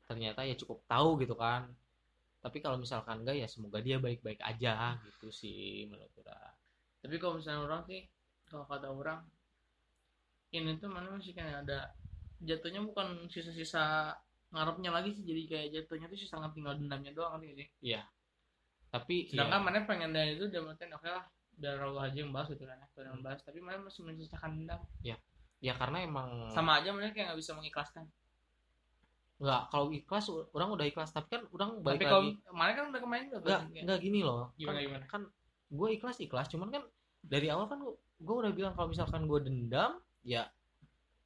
[0.10, 1.70] ternyata ya cukup tahu gitu kan.
[2.42, 6.58] Tapi kalau misalkan enggak ya semoga dia baik-baik aja gitu sih menurut gua.
[7.06, 8.02] Tapi kalau misalnya orang sih
[8.50, 9.22] kalau kata orang
[10.50, 11.94] ini tuh mana masih kayak ada
[12.42, 14.18] jatuhnya bukan sisa-sisa
[14.50, 17.70] ngarepnya lagi sih jadi kayak jatuhnya tuh sisa tinggal dendamnya doang kan sih?
[18.90, 21.26] Tapi sedangkan ya, mana pengen dari itu dia berarti oke lah
[21.60, 24.82] biar Allah aja yang bahas gitu kan ya yang bahas tapi mana masih menyisakan dendam.
[25.60, 28.10] Ya karena emang sama aja mana kayak nggak bisa mengikhlaskan.
[29.38, 32.12] Nggak kalau ikhlas orang udah ikhlas tapi kan orang balik tapi lagi.
[32.42, 34.50] kalau mana kan udah kemarin udah nggak nggak gini loh.
[34.58, 35.06] Gimana, kan, gimana?
[35.06, 35.22] kan
[35.70, 36.84] gue ikhlas ikhlas cuman kan
[37.22, 37.80] dari awal kan
[38.20, 40.50] gue udah bilang kalau misalkan gue dendam ya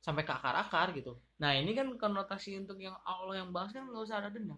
[0.03, 3.84] sampai ke akar akar gitu nah ini kan konotasi untuk yang Allah yang bahas kan
[3.84, 4.56] nggak usah ada dendam.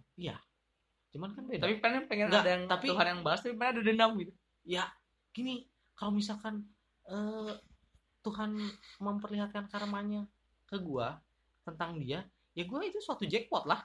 [1.09, 1.65] Cuman kan beda.
[1.65, 4.33] Tapi pengen pengen Nggak, ada yang tapi- Tuhan yang bahas tapi pengen ada dendam gitu.
[4.69, 4.85] Ya
[5.33, 5.65] gini
[5.97, 6.61] kalau misalkan
[7.09, 7.53] eh,
[8.21, 8.53] Tuhan
[9.01, 10.29] memperlihatkan karmanya
[10.65, 11.07] ke gue
[11.65, 12.21] tentang dia
[12.53, 13.81] ya gue itu suatu jackpot lah.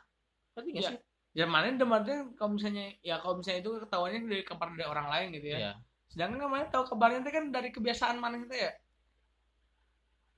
[0.52, 0.98] Ngerti nggak Ya, sih?
[1.30, 5.26] Ya mana demarnya kalau misalnya ya kalau misalnya itu ketahuannya dari kabar dari orang lain
[5.40, 5.58] gitu ya.
[5.70, 5.72] Ya
[6.10, 8.72] sedangkan kemarin tahu kabarnya itu kan dari kebiasaan mana itu ya?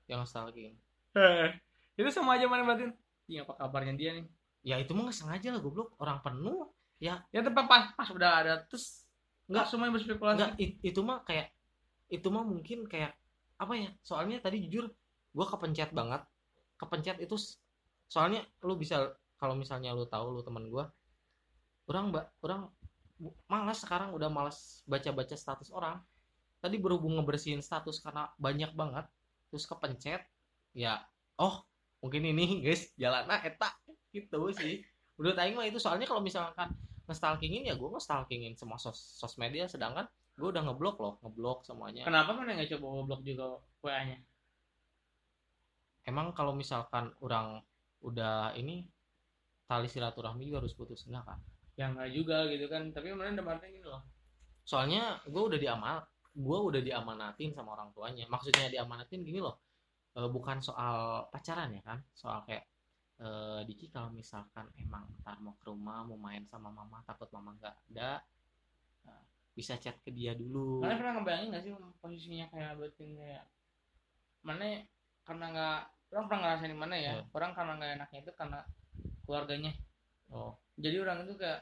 [0.07, 0.77] Yang stalking
[1.99, 2.89] itu sama aja mana berarti
[3.29, 4.25] ini apa kabarnya dia nih
[4.63, 6.71] ya itu mah nggak sengaja lah goblok orang penuh
[7.03, 9.03] ya tepat pas pas udah ada terus
[9.47, 9.51] Nggak.
[9.51, 11.47] nggak semuanya berspekulasi Enggak, it- itu mah kayak
[12.15, 13.11] itu mah mungkin kayak
[13.59, 13.89] apa ya?
[14.05, 14.87] Soalnya tadi jujur
[15.35, 16.21] gua kepencet banget.
[16.79, 17.35] Kepencet itu
[18.07, 20.85] soalnya lu bisa kalau misalnya lu tahu lu teman gua
[21.89, 22.61] orang mbak orang
[23.51, 25.99] malas sekarang udah malas baca-baca status orang.
[26.63, 29.05] Tadi berhubung ngebersihin status karena banyak banget
[29.51, 30.21] terus kepencet
[30.73, 30.97] ya
[31.37, 31.61] oh
[32.03, 33.71] mungkin ini guys jalan eta
[34.11, 34.83] gitu sih.
[35.15, 36.75] Udah tanya mah itu soalnya kalau misalkan
[37.07, 40.03] ngestalkingin ya gue ngestalkingin semua sos sosmed dia sedangkan
[40.35, 42.03] gue udah ngeblok loh ngeblok semuanya.
[42.03, 43.45] Kenapa mana nggak coba ngeblok juga
[43.79, 44.19] WA nya
[46.03, 47.63] emang kalau misalkan orang
[48.03, 48.83] udah ini
[49.63, 51.39] tali silaturahmi juga harus putus enggak kan
[51.79, 52.91] ya nggak juga gitu kan.
[52.91, 54.03] Tapi mana demarnya gini loh.
[54.67, 58.27] Soalnya gue udah diamal gue udah diamanatin sama orang tuanya.
[58.27, 59.63] Maksudnya diamanatin gini loh
[60.17, 61.99] eh, bukan soal pacaran ya kan?
[62.13, 62.65] Soal kayak
[63.21, 67.53] eh, Diki kalau misalkan emang ntar mau ke rumah mau main sama mama takut mama
[67.57, 68.21] nggak ada
[69.09, 69.23] eh,
[69.53, 70.81] bisa chat ke dia dulu.
[70.81, 71.71] Mana pernah ngebayangin gak sih
[72.01, 73.45] posisinya kayak berarti kayak
[74.43, 74.83] mana
[75.23, 75.79] karena nggak
[76.13, 77.13] orang pernah ngerasain di mana ya?
[77.17, 77.23] Iya.
[77.33, 78.59] orang karena nggak enaknya itu karena
[79.25, 79.73] keluarganya.
[80.33, 80.53] Oh.
[80.77, 81.61] Jadi orang itu kayak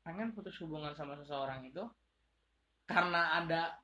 [0.00, 1.84] pengen putus hubungan sama seseorang itu
[2.88, 3.76] karena ada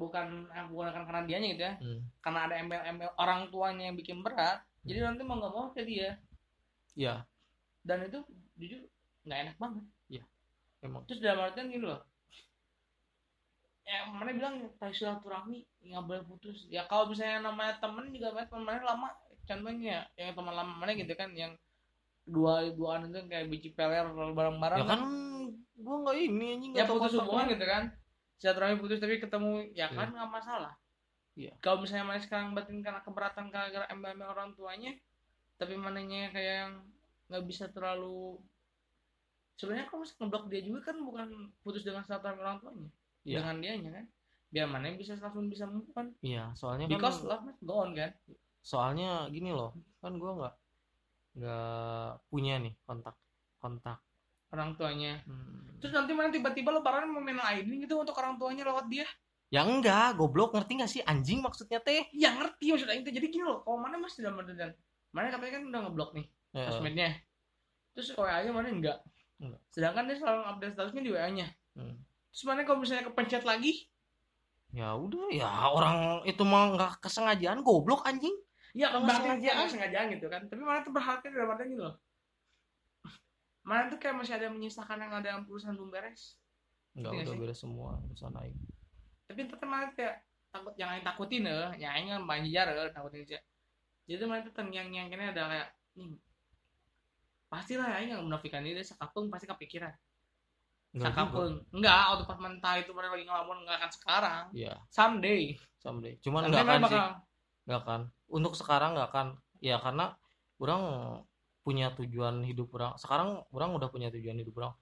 [0.00, 1.74] bukan eh, bukan karena dianya gitu ya.
[1.76, 2.00] Hmm.
[2.24, 6.16] karena ada embel-embel orang tuanya yang bikin berat jadi nanti mau nggak mau ke dia.
[6.96, 7.28] Ya
[7.84, 8.24] dan itu
[8.56, 8.80] jujur
[9.28, 9.84] nggak enak banget.
[10.80, 11.04] Emang.
[11.04, 12.00] Terus dalam artian gini loh.
[13.84, 16.64] Ya mana bilang tali silaturahmi nggak boleh putus.
[16.72, 19.08] Ya kalau misalnya namanya temen juga teman mana lama
[19.44, 21.52] contohnya yang teman lama mana gitu kan yang
[22.24, 25.02] dua duaan itu kayak biji peler bareng-bareng ya kan
[25.74, 27.82] gue nggak ini ya nggak tahu putus hubungan gitu kan
[28.40, 30.74] silaturahmi putus tapi ketemu ya kan nggak masalah.
[31.38, 31.54] Iya.
[31.62, 34.92] kalau misalnya mana sekarang batin karena keberatan gara-gara embel-embel orang tuanya
[35.56, 36.72] tapi mananya kayak yang
[37.30, 38.36] nggak bisa terlalu
[39.54, 41.28] sebenarnya misalnya ngeblok dia juga kan bukan
[41.62, 42.88] putus dengan silaturahmi orang tuanya
[43.20, 43.44] Iya.
[43.44, 44.06] dengan dianya kan.
[44.50, 46.10] Biar mana yang bisa langsung bisa move on.
[46.24, 48.10] Iya soalnya kan because love must go on kan?
[48.64, 50.54] Soalnya gini loh kan gue nggak
[51.38, 53.14] nggak punya nih kontak
[53.62, 54.02] kontak
[54.50, 55.22] orang tuanya.
[55.26, 55.58] Hmm.
[55.80, 59.08] terus nanti mana tiba-tiba lebaran mau main ID gitu untuk orang tuanya lewat dia.
[59.48, 61.02] Ya enggak goblok ngerti nggak sih?
[61.02, 62.04] Anjing maksudnya teh.
[62.12, 63.08] Ya ngerti maksudnya itu.
[63.10, 64.76] Jadi gini loh kalau mana masih dalam dan
[65.10, 67.10] mana katanya kan udah ngeblok nih sosmednya.
[67.96, 68.68] Terus WA nya mana?
[68.68, 68.98] Enggak.
[69.40, 69.60] Enggak.
[69.72, 71.48] sedangkan dia selalu update statusnya di WA nya.
[71.72, 71.96] Hmm.
[72.30, 73.88] terus mana kalau misalnya kepencet lagi?
[74.70, 78.36] Ya udah ya orang itu mah nggak kesengajaan goblok anjing.
[78.76, 79.40] Ya Nggak berarti sengaja.
[79.40, 80.42] dia nggak sengajaan gitu kan.
[80.46, 81.96] Tapi mana tuh berharga dalam artian gitu loh
[83.60, 86.40] mana tuh kayak masih ada yang menyisakan yang ada yang perusahaan belum beres?
[86.96, 88.60] Nggak Iya udah beres semua urusan aing
[89.30, 91.70] tapi tetap mana kayak takut yang aing takutin eh.
[91.78, 93.38] Yang aing kan banjar eh takutin sih
[94.10, 96.18] jadi mana tuh yang yang kini ada kayak nih
[97.46, 99.94] pastilah aing yang menafikan diri sakapung pasti kepikiran.
[100.98, 104.44] Sakapung enggak waktu pas mentah itu mana lagi ngelamun enggak akan sekarang.
[104.50, 105.54] Iya, someday.
[105.78, 106.18] Someday.
[106.18, 107.06] Cuman Someday nggak akan sih, bakal
[107.66, 108.00] nggak akan.
[108.30, 109.26] Untuk sekarang nggak akan.
[109.62, 110.14] Ya karena
[110.58, 110.82] orang
[111.64, 112.92] punya tujuan hidup orang.
[113.02, 114.74] Sekarang orang udah punya tujuan hidup orang.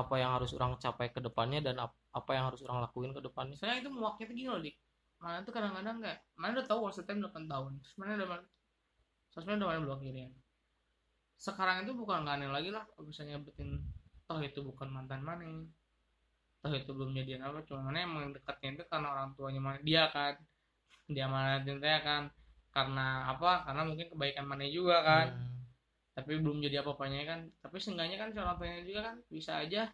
[0.00, 3.20] Apa yang harus orang capai ke depannya dan ap- apa yang harus orang lakuin ke
[3.26, 3.54] depannya.
[3.58, 4.76] soalnya itu muaknya tuh gini loh dik
[5.22, 8.28] mana tuh kadang-kadang kayak mana udah tahu wasetnya 8 tahun terus mana udah
[9.32, 10.30] sosmed udah mana blokirin
[11.46, 13.70] sekarang itu bukan nggak aneh lagi lah kalau misalnya betin
[14.26, 15.44] toh itu bukan mantan mana
[16.62, 20.02] toh itu belum jadian apa cuma mana emang dekatnya itu karena orang tuanya mana dia
[20.14, 20.34] kan
[21.14, 22.22] dia mana dia kan
[22.76, 25.53] karena apa karena mungkin kebaikan mana juga kan Hmm.
[26.14, 27.40] Tapi belum jadi apa-apanya kan.
[27.58, 29.90] Tapi seenggaknya kan si orang tuanya juga kan bisa aja.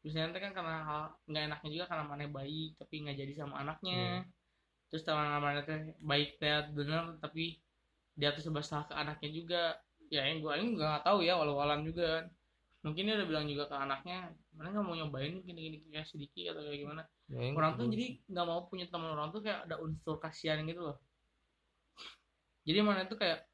[0.00, 3.54] Bisa nanti kan karena hal nggak enaknya juga karena mana baik tapi nggak jadi sama
[3.66, 4.22] anaknya.
[4.88, 7.58] Terus teman mana teh baik teh bener tapi
[8.14, 9.62] dia tuh sebab salah ke anaknya juga.
[10.12, 12.26] Ya yang gue ini nggak tahu ya walau alam juga kan.
[12.84, 16.68] mungkin dia udah bilang juga ke anaknya mana nggak mau nyobain gini-gini kayak sedikit atau
[16.68, 17.02] kayak gimana.
[17.32, 17.94] Ya, orang tuh kedua.
[17.96, 21.00] jadi nggak mau punya teman orang tuh kayak ada unsur kasihan gitu loh.
[22.68, 23.48] Jadi mana itu kayak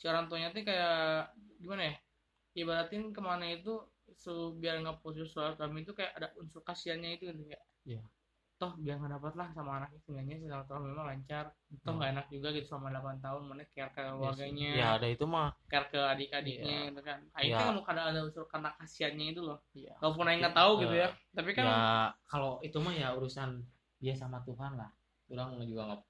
[0.00, 1.28] si orang tuanya tuh kayak
[1.60, 1.96] gimana ya
[2.56, 3.78] ibaratin ke mana itu
[4.10, 8.02] so, biar nggak putus kami itu kayak ada unsur kasihannya itu gitu kayak Iya.
[8.60, 11.44] toh biar nggak dapat lah sama anaknya sebenarnya si orang memang lancar
[11.80, 11.96] toh Hmm.
[11.96, 14.12] nggak enak juga gitu selama 8 tahun mana care ke Ya sih.
[14.12, 16.88] keluarganya ya ada itu mah care ke adik-adiknya Iya.
[16.92, 17.64] gitu kan akhirnya Iya.
[17.64, 20.94] kan mau kadang ada unsur karena kasihannya itu loh ya walaupun Aing nggak tahu gitu
[20.96, 21.78] ya tapi kan ya
[22.28, 23.50] kalau itu mah ya urusan
[23.96, 24.90] dia sama Tuhan lah
[25.32, 26.00] orang juga nggak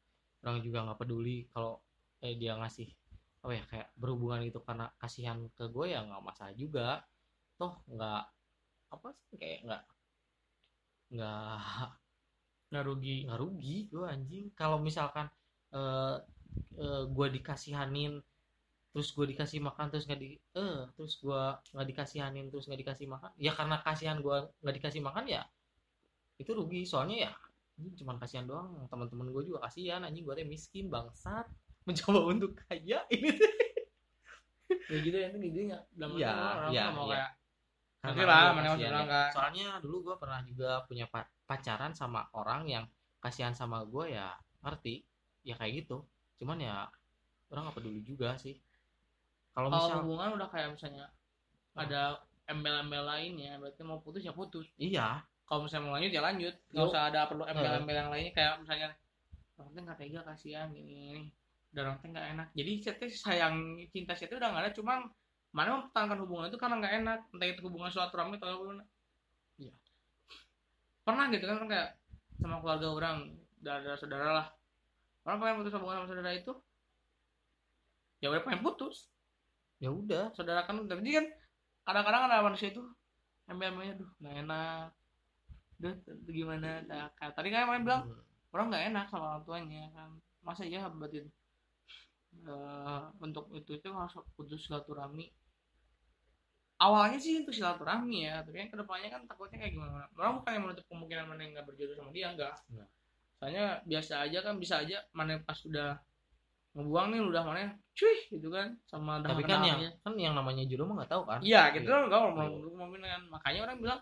[0.42, 1.78] orang juga nggak peduli kalau
[2.18, 2.88] eh, dia ngasih
[3.40, 6.88] apa ya kayak berhubungan itu karena kasihan ke gue ya nggak masalah juga.
[7.58, 8.22] Toh nggak
[8.94, 9.82] apa sih kayak nggak
[11.14, 11.58] nggak
[12.70, 13.16] nggak rugi.
[13.26, 14.46] Nggak rugi gue anjing.
[14.60, 15.26] Kalau misalkan
[15.76, 16.16] eh
[16.84, 18.12] eh, gue dikasihanin
[18.90, 21.42] terus gue dikasih makan terus nggak di eh terus gue
[21.74, 23.30] nggak dikasihanin terus nggak dikasih makan.
[23.40, 25.42] Ya karena kasihan gue nggak dikasih makan ya
[26.42, 26.82] itu rugi.
[26.84, 27.32] Soalnya ya
[27.80, 28.70] ini cuma kasihan doang.
[28.92, 30.24] Teman-teman gue juga kasihan anjing.
[30.28, 31.46] Gue miskin bangsat
[31.86, 33.30] mencoba untuk kaya ini.
[34.90, 37.14] Ya gitu ya itu gitu ya dalam arti orang nggak mau iya.
[37.14, 37.30] kayak
[38.00, 39.12] Nanti lah, mana kasihan bilang ya.
[39.12, 39.28] kan.
[39.36, 42.84] soalnya dulu gue pernah juga punya pa- pacaran sama orang yang
[43.20, 44.32] kasihan sama gue ya
[44.64, 45.04] ngerti
[45.44, 46.00] ya kayak gitu.
[46.40, 46.88] Cuman ya
[47.52, 48.56] orang nggak peduli juga sih.
[49.52, 51.12] Kalau misal hubungan udah kayak misalnya
[51.76, 54.64] ada embel-embel lainnya berarti mau putus ya putus.
[54.80, 55.20] Iya.
[55.44, 56.54] Kalau misalnya mau lanjut ya lanjut.
[56.72, 58.96] Nggak usah ada perlu embel-embel yang lainnya kayak misalnya
[59.60, 61.22] teh nggak tega kasihan gini gini
[61.70, 62.48] dan orang teh nggak enak.
[62.58, 63.54] Jadi chatnya sayang
[63.94, 64.98] cinta chatnya udah nggak ada cuman
[65.50, 67.18] mana mempertahankan hubungan itu karena nggak enak.
[67.34, 68.84] Entah itu hubungan suatu rame atau apa
[69.60, 69.72] Iya.
[71.04, 71.88] pernah gitu kan kayak
[72.40, 73.16] sama keluarga orang
[73.60, 74.46] saudara saudara lah.
[75.26, 76.52] Orang pengen putus hubungan sama saudara itu.
[78.20, 79.10] Ya udah pengen putus.
[79.80, 80.32] Ya udah.
[80.34, 81.26] Saudara kan tapi kan
[81.86, 82.82] kadang-kadang ada manusia itu
[83.48, 84.86] embel-embelnya duh nggak enak.
[85.80, 85.94] Duh
[86.28, 86.84] gimana?
[86.84, 88.22] Nah, kayak tadi kan yang bilang Hmm.
[88.52, 90.10] orang nggak enak sama orang tuanya kan.
[90.40, 91.28] Masa ya batin
[92.30, 95.28] Eh, untuk itu itu harus putus silaturahmi
[96.80, 100.50] awalnya sih untuk silaturahmi ya tapi kan ke depannya kan takutnya kayak gimana orang bukan
[100.56, 102.88] yang menutup kemungkinan mana yang nggak berjodoh sama dia enggak Enggak.
[103.36, 105.90] soalnya biasa aja kan bisa aja mana pas udah
[106.70, 107.60] ngebuang nih udah mana
[107.92, 111.40] cuy gitu kan sama tapi kan yang kan yang namanya jodoh mah nggak tahu kan
[111.44, 112.06] Iya, gitu Iya.
[112.08, 112.30] enggak Iya.
[112.32, 112.48] mau
[112.88, 114.00] mungkin kan makanya orang bilang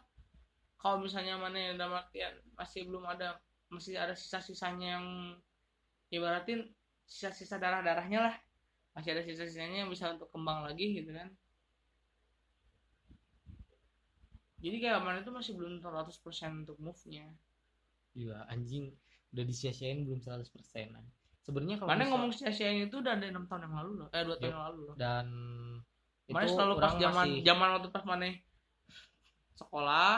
[0.78, 3.42] kalau misalnya mana yang dalam artian masih belum ada
[3.74, 5.06] masih ada sisa-sisanya yang
[6.14, 6.70] ibaratin
[7.08, 8.34] sisa-sisa darah-darahnya lah.
[8.92, 11.32] Masih ada sisa-sisanya yang bisa untuk kembang lagi gitu kan.
[14.58, 17.30] Jadi kayak mana itu masih belum 100% untuk move-nya.
[18.12, 18.90] Gila, anjing.
[19.30, 21.04] Udah disia-siain belum 100% persenan
[21.48, 24.08] sebenarnya kalau mana misal- ngomong sia-siain itu udah ada enam tahun yang lalu loh.
[24.12, 24.52] Eh dua tahun Yuk.
[24.52, 24.96] yang lalu loh.
[25.00, 25.26] Dan
[26.28, 28.28] mana selalu pas zaman masih- zaman waktu pas mana?
[29.56, 30.16] Sekolah.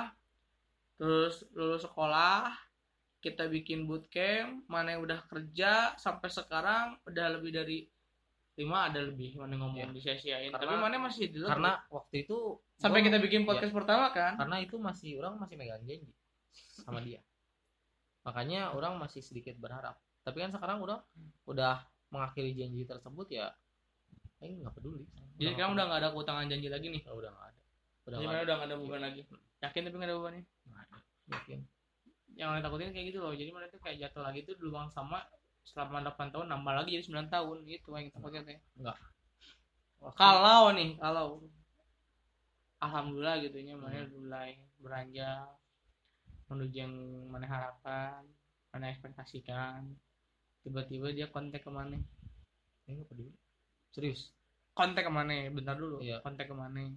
[0.99, 2.51] Terus lulus sekolah
[3.21, 7.79] kita bikin bootcamp mana yang udah kerja sampai sekarang udah lebih dari
[8.57, 9.95] lima ada lebih mana ngomong Iya.
[9.95, 10.51] disia-siain.
[10.53, 14.37] Tapi mana masih di karena waktu itu sampai gua- kita bikin podcast pertama kan?
[14.37, 16.13] Karena itu masih orang masih megang janji
[16.81, 17.21] sama dia.
[18.21, 19.97] Makanya orang masih sedikit berharap.
[20.21, 21.01] Tapi kan sekarang udah
[21.45, 21.81] udah
[22.11, 23.49] mengakhiri janji tersebut ya
[24.41, 25.05] Aing nggak peduli.
[25.37, 27.01] Jadi sekarang udah nggak ada keutangan janji lagi nih?
[27.05, 27.61] Udah udah nggak ada.
[28.05, 28.41] Udah nggak ada.
[28.41, 29.21] udah nggak ada beban lagi?
[29.61, 30.43] Yakin tapi nggak ada bebannya?
[30.65, 30.97] Nggak ada.
[31.31, 31.61] yakin
[32.41, 33.37] yang mana takutin kayak gitu loh.
[33.37, 35.21] Jadi mana tuh kayak jatuh lagi tuh lubang sama
[35.61, 38.59] selama 8 tahun nambah lagi jadi 9 tahun gitu yang takutnya teh
[40.01, 41.45] Waktu- kalau nih kalau.
[42.81, 44.09] Alhamdulillah gitu nya mana Hmm.
[44.17, 45.53] mulai beranjak
[46.49, 46.95] menuju yang
[47.29, 48.25] mana harapan
[48.73, 49.85] mana ekspektasikan.
[50.65, 52.01] Tiba-tiba dia kontak ke mana
[52.89, 53.37] Aing nggak peduli
[53.93, 54.33] serius?
[54.73, 56.25] Kontak ke mana bentar dulu Iya.
[56.25, 56.89] kontak ke mana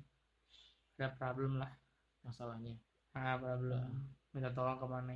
[0.95, 1.71] ada problem lah.
[2.23, 2.79] Masalahnya.
[3.11, 5.13] Ah problem minta tolong ke mana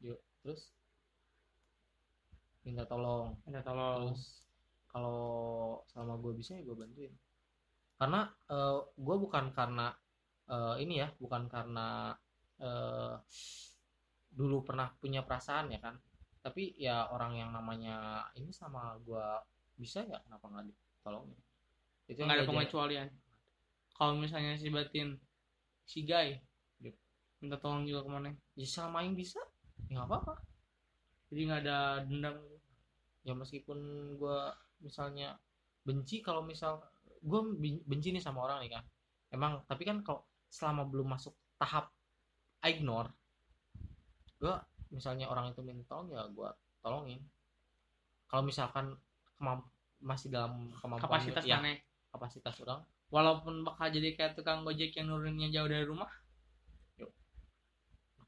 [0.00, 0.70] yuk terus?
[2.62, 3.34] Minta tolong.
[3.46, 4.14] Minta tolong.
[4.14, 4.46] Terus
[4.86, 5.22] kalau
[5.90, 7.14] selama gue bisa ya gue bantuin.
[7.98, 8.30] Karena
[8.98, 9.90] gue bukan karena
[10.50, 12.14] eh, ini ya bukan karena
[12.62, 13.14] eh,
[14.32, 16.00] dulu pernah punya perasaan ya kan.
[16.42, 19.38] Tapi ya orang yang namanya ini sama gua
[19.78, 21.38] bisa ya kenapa nggak ditolongin?
[22.10, 23.08] Itu yang nggak ada pengecualian.
[23.94, 25.14] Kalau misalnya si batin
[25.86, 26.34] si guy.
[27.42, 28.28] Minta tolong juga ke mana.
[28.54, 29.42] Ya selama yang bisa
[29.90, 30.34] ya nggak apa-apa.
[31.28, 32.58] Jadi nggak ada dendam gitu.
[33.22, 33.78] ya meskipun
[34.18, 34.50] gua
[34.82, 35.38] misalnya
[35.86, 36.82] benci kalau misal
[37.22, 38.84] gua ben- benci nih sama orang nih kan
[39.30, 41.94] emang tapi kan kalau selama belum masuk tahap
[42.66, 43.14] ignore
[44.42, 44.58] gua
[44.90, 46.50] misalnya orang itu minta tolong ya gua
[46.82, 47.22] tolongin.
[48.26, 48.96] Kalau misalkan
[50.02, 51.58] masih dalam kemampuan kapasitas ya,
[52.10, 52.82] kapasitas orang.
[53.12, 56.08] Walaupun bakal jadi kayak tukang gojek yang nuruninnya jauh dari rumah.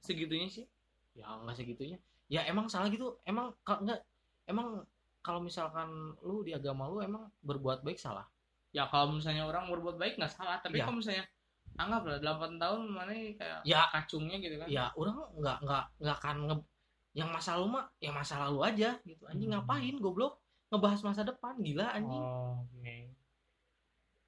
[0.05, 0.69] Segitunya sih.
[1.17, 1.97] Ya nggak segitunya.
[2.29, 3.17] Ya emang salah gitu.
[3.25, 4.01] Emang kalau nggak
[4.45, 4.85] emang
[5.25, 5.89] kalau misalkan
[6.21, 8.29] lu di agama lu emang berbuat baik salah?
[8.77, 10.61] Ya kalau misalnya orang berbuat baik nggak salah.
[10.61, 10.85] Tapi Ya.
[10.85, 11.25] kalau misalnya
[11.75, 13.89] anggaplah 8 tahun mana kayak ya.
[13.91, 14.69] kacungnya gitu kan.
[14.69, 16.57] Ya orang nggak nggak nggak akan nge
[17.15, 19.23] yang masa lalu mah ya masa lalu aja gitu.
[19.31, 19.63] Anjing Hmm.
[19.65, 20.43] ngapain goblok?
[20.69, 22.25] Ngebahas masa depan gila anjing.
[22.27, 22.97] Oh, oke.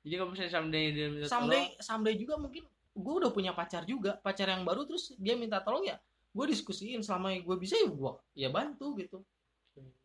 [0.06, 0.86] Jadi kalau misalnya someday
[1.26, 2.62] someday someday juga mungkin
[2.96, 6.00] gue udah punya pacar juga pacar yang baru terus dia minta tolong ya
[6.32, 9.20] gue diskusiin selama gue bisa ya gue ya bantu gitu.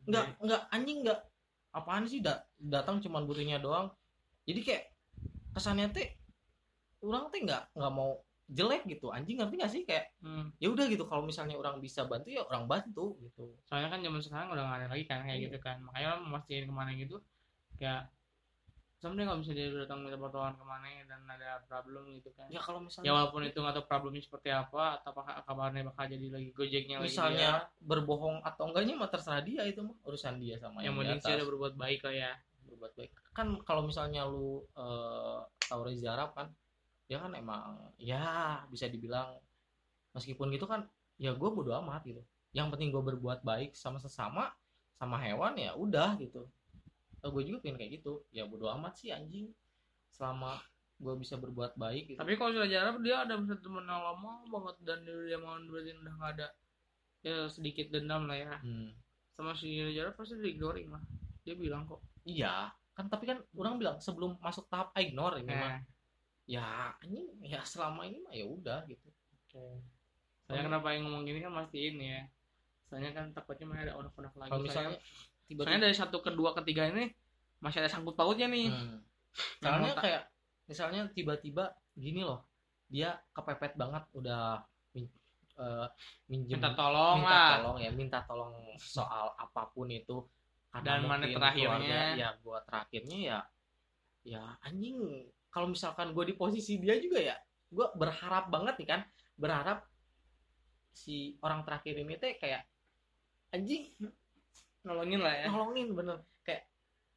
[0.07, 1.19] Nggak nggak anjing nggak
[1.71, 3.91] apaan sih da- datang cuman butuhnya doang.
[4.43, 4.83] Jadi kayak
[5.51, 6.07] kesannya teh
[7.03, 8.19] orang teh nggak nggak mau
[8.51, 9.83] jelek gitu anjing ngerti gak sih?
[9.87, 10.51] Kayak Hmm.
[10.59, 13.55] ya udah gitu kalau misalnya orang bisa bantu ya orang bantu gitu.
[13.63, 15.45] Soalnya kan zaman sekarang udah gak ada lagi kan kayak Iya.
[15.47, 15.79] gitu kan.
[15.87, 17.15] Makanya orang memastikan ke mana gitu
[17.79, 18.11] kayak
[19.01, 22.45] someday kalau misalnya dia datang minta pertolongan ke mana dan ada problem gitu kan.
[22.53, 26.05] Ya kalau ya misalnya walaupun itu nggak tahu problemnya seperti apa atau apakah kabarnya bakal
[26.05, 27.49] jadi lagi gojeknya lagi misalnya
[27.81, 30.93] berbohong atau enggaknya mah terserah dia itu mah urusan dia sama dia.
[30.93, 32.31] yang yang, penting sih ada berbuat baik lah ya.
[32.69, 33.11] Berbuat baik.
[33.33, 36.53] Kan kalau misalnya lu eh, tahu Reza Arab kan
[37.09, 39.33] dia kan emang ya bisa dibilang
[40.13, 40.85] meskipun gitu kan
[41.17, 42.21] ya gue bodo amat gitu.
[42.53, 44.53] Yang penting gue berbuat baik sama sesama
[45.01, 46.45] sama hewan ya udah gitu
[47.29, 48.25] gue juga pengen kayak gitu.
[48.33, 49.53] Ya bodo amat sih anjing.
[50.09, 50.57] Selama
[51.01, 52.19] gue bisa berbuat baik gitu.
[52.21, 54.75] tapi kalau sudah jarang dia ada satu temen yang lama banget.
[54.81, 56.47] Dan dia mau berarti udah nggak ada
[57.21, 58.55] ya sedikit dendam lah ya.
[58.61, 58.93] Hmm.
[59.31, 61.01] sama si Jarap pasti di ignoring lah.
[61.41, 62.03] Dia bilang kok.
[62.27, 62.69] Iya.
[62.93, 65.77] Kan tapi kan orang bilang sebelum masuk tahap ignore ini mah.
[65.77, 65.81] Nah,
[66.45, 67.29] ya anjing.
[67.41, 69.09] Ya selama ini mah ya udah gitu.
[70.45, 72.21] Saya kenapa yang ngomong gini kan mastiin ya.
[72.91, 74.51] Soalnya kan takutnya masih ada unek-unek lagi.
[74.51, 74.99] Kalau misalnya
[75.51, 77.11] tiba-tiba soalnya dari satu kedua ketiga ini
[77.59, 78.99] masih ada sangkut pautnya nih Hmm.
[79.63, 80.03] Soalnya otak.
[80.03, 80.23] kayak
[80.67, 82.43] misalnya tiba-tiba gini loh,
[82.87, 84.59] dia kepepet banget udah
[84.91, 85.07] min,
[85.55, 85.87] eh,
[86.27, 90.19] minjem minta tolong minta lah tolong ya, minta tolong soal apa pun itu.
[90.67, 91.79] Karena Dan mana terakhirnya?
[91.79, 93.39] keluarga, ya gua terakhirnya ya
[94.23, 94.95] ya anjing
[95.47, 97.35] kalau misalkan gue di posisi dia juga ya
[97.67, 99.01] gue berharap banget nih kan
[99.39, 99.83] berharap
[100.91, 102.67] si orang terakhir ini teh kayak
[103.49, 103.95] anjing
[104.83, 105.47] nolongin lah ya.
[105.49, 106.17] Nolongin bener.
[106.41, 106.63] Kayak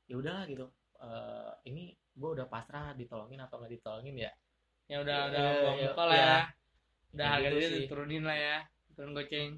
[0.07, 0.67] ya udahlah gitu.
[1.01, 1.85] Eh, ini
[2.15, 4.33] gue udah pasrah ditolongin atau nggak ditolongin ya?
[4.87, 6.25] Ya udah Ya, udah ya, buang ya, muka lah ya.
[6.25, 6.39] ya
[7.15, 7.85] udah Ya harga gitu dia sih.
[7.89, 8.57] turunin lah ya.
[8.95, 9.51] Turun goceng.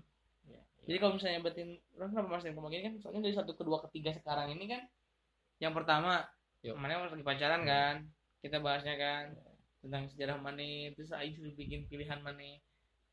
[0.47, 2.83] Ya, jadi kalau misalnya batin orang kenapa masih ngomong gini?
[2.87, 4.83] Kan soalnya dari satu kedua ketiga sekarang ini kan
[5.59, 6.23] yang pertama
[6.63, 6.77] Yuk.
[6.77, 7.69] mana lagi pacaran Hmm.
[7.69, 7.95] kan
[8.41, 9.23] kita bahasnya kan
[9.81, 12.45] tentang sejarah mana terus Aing suruh bikin pilihan mana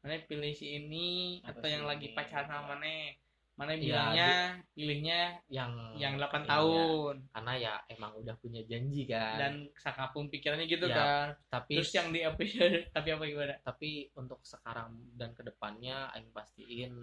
[0.04, 2.16] mana pilih si ini Apa atau si yang lagi ini?
[2.18, 3.16] pacaran sama mana
[3.54, 4.30] mana Iya, bilangnya
[4.74, 7.16] pilihnya yang yang 8 iya, tahun.
[7.30, 9.38] karena ya emang udah punya janji kan.
[9.38, 11.28] Dan sakapung pikirannya gitu Ya, kan.
[11.54, 13.54] tapi terus yang di episode tapi apa gimana?
[13.62, 16.93] tapi untuk sekarang dan ke depannya aing pastiin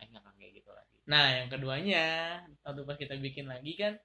[0.00, 0.96] aing akan kayak gitu lagi.
[1.04, 2.04] Nah yang keduanya
[2.64, 4.00] waktu pas kita bikin lagi kan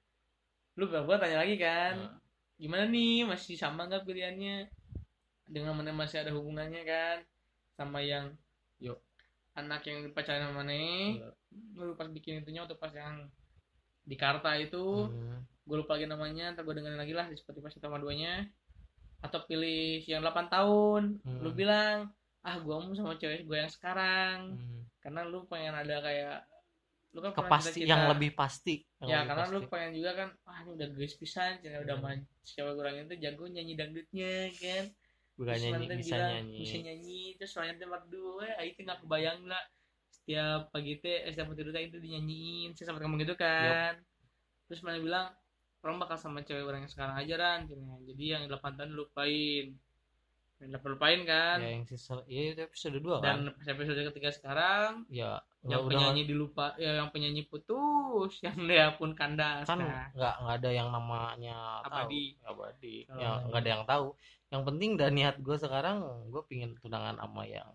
[0.76, 1.93] lu berapa tanya lagi kan?
[1.95, 2.20] Nah,
[2.60, 4.68] gimana nih masih sama nggak pilihannya?
[5.47, 7.18] Dengan mana masih ada hubungannya kan?
[7.80, 8.34] Sama yang
[8.84, 8.99] Yuk.
[9.54, 10.74] anak yang pacaran sama mana.
[11.74, 13.28] Lu pas bikin itunya waktu pas yang
[14.01, 17.72] di Karta itu hmm, gue lupa lagi namanya ntar gue dengerin lagi lah di Spotify
[17.72, 18.43] sama duanya
[19.20, 21.39] atau pilih yang 8 tahun Hmm.
[21.39, 24.82] lu bilang ah gue mau sama cewek gue yang sekarang hmm.
[24.99, 26.43] karena lu pengen ada kayak
[27.14, 29.72] lu kan kepasti cita-cita- yang lebih pasti yang ya lebih karena lu pasti.
[29.72, 32.04] pengen juga kan wah ini udah guys pisan cina udah Hmm.
[32.04, 34.86] main cewek kurang itu jago nyanyi dangdutnya kan
[35.34, 39.64] bukan nyanyi bisa bilang, nyanyi bisa nyanyi terus soalnya merdu eh itu nggak kebayang lah
[40.24, 44.00] setiap pagi teh eh, setiap tidur teh itu dinyanyiin saya sempat ngomong gitu kan.
[44.72, 45.28] Terus mana bilang
[45.84, 48.00] orang bakal sama cewek orang yang sekarang aja ran cina.
[48.08, 49.76] jadi yang 8 tahun lupain
[50.64, 51.60] yang 8 lupain kan.
[51.60, 53.52] Ya yang sisa ya itu episode 2 kan?
[53.52, 58.56] dan episode ketiga sekarang ya yang nggak- udah penyanyi dilupa ya yang penyanyi putus yang
[58.72, 60.08] dia pun kandas kan nah.
[60.16, 62.40] nggak nggak ada yang namanya Abadi.
[62.40, 62.48] tahu.
[62.56, 62.96] Abadi.
[63.12, 64.08] Kalau ya nggak ada yang tahu.
[64.54, 65.98] Yang penting dan niat gue sekarang
[66.32, 67.68] gue pingin tunangan sama yang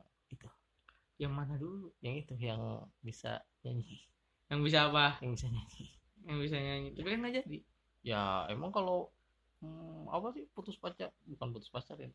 [1.18, 1.90] yang mana dulu?
[1.98, 4.06] Yang itu yang bisa nyanyi.
[4.48, 5.18] Yang bisa apa?
[5.18, 5.84] Yang bisa nyanyi.
[6.24, 6.88] Yang bisa nyanyi.
[6.94, 7.58] Tapi kan nggak jadi.
[8.06, 9.10] Ya emang kalau
[9.60, 11.10] hmm, apa sih putus pacar?
[11.26, 12.08] Bukan putus pacar ya.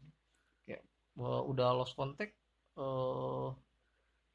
[0.64, 0.82] Kayak
[1.20, 2.34] eh, udah lost contact
[2.74, 3.48] eh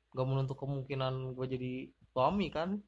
[0.09, 1.73] gak menuntut kemungkinan gue jadi
[2.13, 2.79] suami kan?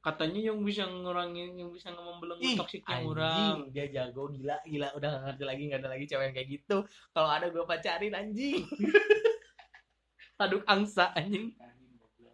[0.00, 3.10] Katanya yang bisa ngurangin yang bisa membelenggu Ih, toksiknya anjing.
[3.10, 4.88] orang dia jago gila gila.
[4.98, 6.76] Udah gak ngerti lagi gak ada lagi cewek yang kayak gitu.
[7.14, 8.66] Kalau ada gue pacarin anjing
[10.40, 11.52] aduk angsa anjing.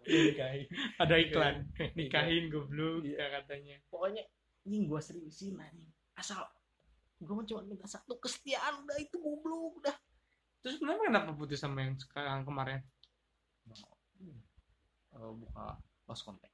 [0.06, 0.66] Nikahin.
[1.02, 1.54] Ada iklan.
[1.98, 3.18] Nikahin goblok Iya.
[3.18, 3.76] ya katanya.
[3.90, 4.22] Pokoknya
[4.62, 5.90] anjing gue seriusin anjing.
[6.14, 6.46] Asal
[7.16, 9.96] gue mah cuma minta satu kesetiaan udah itu goblok udah.
[10.62, 12.80] Terus kenapa kenapa putus sama yang sekarang kemarin?
[15.16, 16.52] Eh, buka lost contact.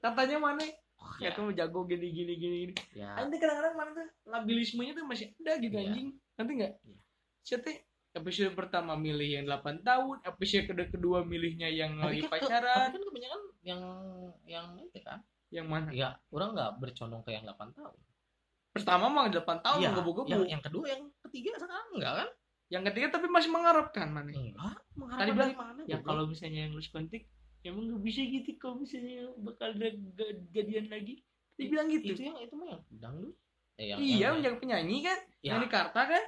[0.00, 0.64] Katanya mana?
[0.64, 0.76] Ya,
[1.20, 2.74] ya tuh jago gini gini gini gini.
[2.92, 5.88] Ya nanti kadang-kadang mana tuh labilismenya tuh masih ada gitu Iya.
[5.88, 6.08] anjing.
[6.36, 6.72] Nanti nggak?
[6.84, 6.98] Iya.
[7.40, 7.68] Siapa
[8.10, 12.86] episode pertama milih yang 8 tahun episode kedua, kedua milihnya yang lagi Tapi kan, pacaran.
[12.90, 13.82] tapi kan kebanyakan yang
[14.46, 15.18] yang itu kan?
[15.50, 15.88] Yang mana?
[15.94, 17.98] Ya orang nggak bercondong ke yang 8 tahun.
[18.70, 22.28] Pertama mah 8 tahun Iya, menggebu-gebu yang, yang kedua yang ketiga sekarang enggak kan?
[22.70, 26.60] Yang ketiga tapi masih mengharapkan mana enggak Tadi mengharapkan bilang, dari mana ya kalau misalnya
[26.66, 27.22] yang lose kontak
[27.60, 29.88] emang nggak bisa gitu kalau misalnya bakal ada
[30.50, 31.22] jadian lagi?
[31.60, 32.16] Dia bilang gitu.
[32.16, 33.36] itu yang itu mah yang dangdut.
[33.76, 35.18] Eh, yang, iya yang, menjaga penyanyi kan?
[35.40, 36.22] Ya, yang di Karta kan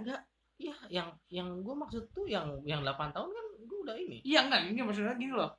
[0.63, 4.19] iya yang yang gue maksud tuh yang yang 8 tahun kan gue udah ini.
[4.23, 5.51] Iya enggak ini maksudnya gini loh.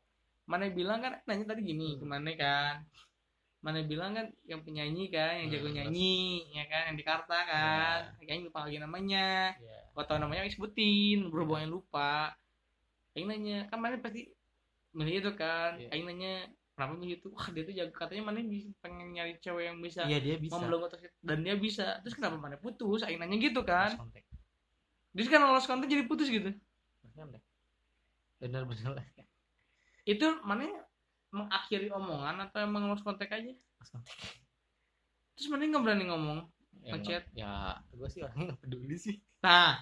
[0.48, 2.00] Mana bilang kan nanya tadi gini Hmm.
[2.00, 2.76] ke mana kan?
[3.64, 7.40] Mana bilang kan yang penyanyi kan yang jago Hmm, nyanyi ya kan yang di Karta
[7.48, 8.00] kan.
[8.20, 9.28] Kayaknya lupa lagi namanya.
[9.56, 12.34] Ya gak tau namanya sebutin berhubungan lupa.
[13.14, 14.26] Aing nanya kan mana pasti
[14.92, 15.78] milih itu kan.
[15.80, 15.90] Iya.
[15.96, 16.34] Aing nanya
[16.76, 17.28] kenapa milih itu?
[17.32, 20.58] Wah dia tuh jago katanya mana bisa pengen nyari cewek yang bisa iya dia bisa.
[20.60, 22.02] toxic dan dia bisa.
[22.02, 23.06] Terus kenapa mana putus?
[23.06, 23.96] Aing nanya gitu kan.
[23.96, 24.33] Contact
[25.14, 26.50] dia kan lolos kontak jadi putus gitu.
[27.06, 27.46] Lost contact
[28.44, 29.32] benar benar lost contact.
[30.04, 30.68] itu mana
[31.32, 33.54] mengakhiri omongan atau emang lost kontak aja?
[33.80, 34.20] Lost contact.
[35.38, 36.40] terus mana nggak berani ngomong?
[36.84, 37.24] Yang Ngechat.
[37.32, 39.16] ya gue sih orangnya nggak peduli sih.
[39.46, 39.80] Nah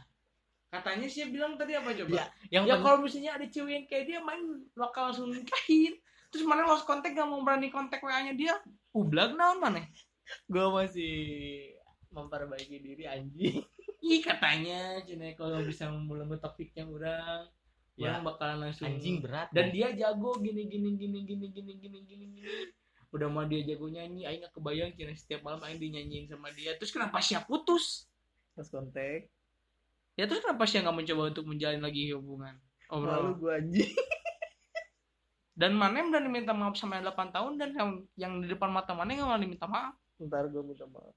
[0.71, 2.15] katanya sih dia bilang tadi apa coba?
[2.15, 5.97] Ya, yang ya kalau misalnya ada cewek yang kayak dia main bakal langsung nikahin.
[6.31, 8.55] Terus mana lost kontak gak mau berani kontak wa nya dia
[8.95, 9.83] ublag naon mana?
[10.47, 11.15] Gue masih
[12.07, 13.63] memperbaiki diri anjing
[14.01, 17.47] ih katanya cina kalau bisa membelenggu topiknya orang
[17.99, 21.99] Ya, orang bakalan langsung anjing berat dan dia jago gini gini gini gini gini gini
[22.07, 22.49] gini gini.
[23.11, 26.73] Udah mah dia jago nyanyi aing gak kebayang cina setiap malam aing dinyanyiin sama dia.
[26.79, 28.07] Terus kenapa sih putus?
[28.55, 29.29] Lost contact
[30.19, 32.55] ya terus kenapa sih nggak mencoba untuk menjalin lagi hubungan?
[32.91, 33.93] Obrolan gue anjing.
[35.51, 38.71] Dan mana yang berani minta maaf sama yang 8 tahun dan yang, yang di depan
[38.71, 39.95] mata mana yang nggak minta maaf.
[40.19, 41.15] Ntar gue minta maaf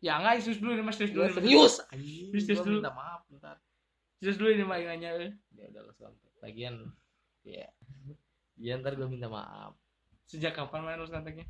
[0.00, 1.36] ya nggak serius dulu nih mas serius dulu Mas.
[1.36, 2.80] serius gue dulu.
[2.80, 3.56] minta maaf ntar
[4.16, 5.10] serius dulu nih mas nanya
[5.52, 6.74] dia udah lost contact lagian
[7.44, 7.68] ya.
[8.60, 9.72] Ya ntar gue minta maaf.
[10.28, 11.48] Sejak kapan main terus kontaknya?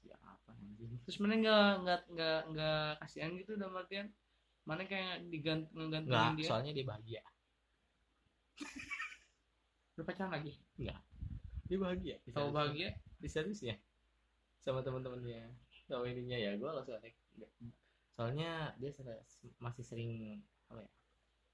[0.00, 0.96] Siapa anjing?
[1.04, 4.08] Terus mana nggak nggak nggak nggak kasihan gitu dalam artian?
[4.64, 6.48] Mana kayak digant ngegantungin Enggak, dia?
[6.48, 7.22] soalnya dia bahagia.
[10.00, 10.52] Udah pacaran lagi?
[11.68, 12.16] Dia bahagia.
[12.32, 12.96] Tahu bahagia?
[13.20, 13.28] Di
[13.60, 13.76] ya?
[14.64, 15.52] Sama teman-temannya
[15.92, 17.12] sama ininya ya gue langsung aneh
[18.12, 18.92] soalnya dia
[19.56, 20.92] masih sering apa ya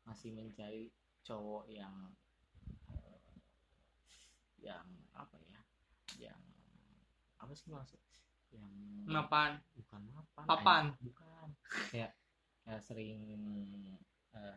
[0.08, 0.90] masih mencari
[1.22, 1.94] cowok yang
[2.90, 3.18] eh,
[4.58, 5.60] yang apa ya
[6.18, 6.42] yang
[7.38, 8.00] apa sih maksud
[8.50, 8.66] yang
[9.06, 10.82] mapan bukan mapan Papan.
[10.90, 11.06] anjing.
[11.12, 11.46] bukan
[11.94, 12.12] kayak
[12.66, 13.22] kayak sering
[14.34, 14.56] eh,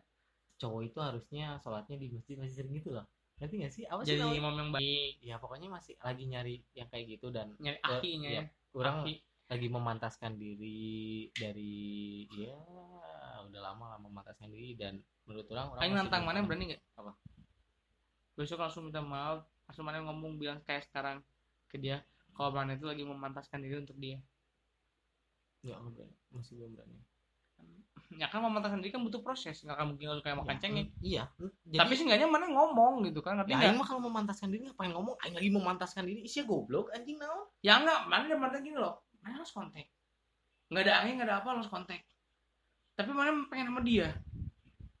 [0.58, 3.06] cowok itu harusnya sholatnya di masjid masih sering gitu loh
[3.42, 6.86] ngerti gak sih apa sih jadi imam yang baik ya pokoknya masih lagi nyari yang
[6.86, 8.42] kayak gitu dan nyari ahinya iya.
[8.46, 9.18] ya orang Ahi.
[9.50, 12.56] Lagi memantaskan diri dari ya
[13.48, 14.96] udah lama lah memantaskan diri dan
[15.28, 16.82] menurut orang orang nantang mana berani nggak?
[16.96, 17.12] Apa?
[18.32, 21.20] besok langsung minta maaf langsung mana ngomong bilang kayak sekarang
[21.68, 22.00] ke dia
[22.32, 24.16] kalau mana itu lagi memantaskan diri untuk dia.
[25.60, 26.98] Nggak nggak berani masih belum berani.
[28.16, 30.88] Ya kan memantaskan diri kan butuh proses nggak akan mungkin langsung kayak makan Ya, cengeng.
[30.88, 31.24] mm, iya
[31.68, 33.76] jadi tapi seenggaknya mana ngomong gitu kan ngerti ya, nggak?
[33.76, 35.14] mah kalau memantaskan diri ngapain ngomong?
[35.22, 37.46] Aing lagi memantaskan diri isi goblok anjing naon?
[37.60, 39.86] Ya enggak mana dia mana gini loh mana harus kontak?
[40.68, 42.02] Nggak ada angin nggak ada apa harus kontak.
[42.98, 44.10] Tapi mana pengen sama dia?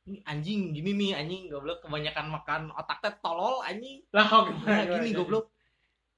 [0.06, 1.82] Ini anjing gini nih anjing goblok.
[1.84, 4.06] Kebanyakan makan otak teh tolol anjing.
[4.14, 5.50] Lah kok nah, gini goblok.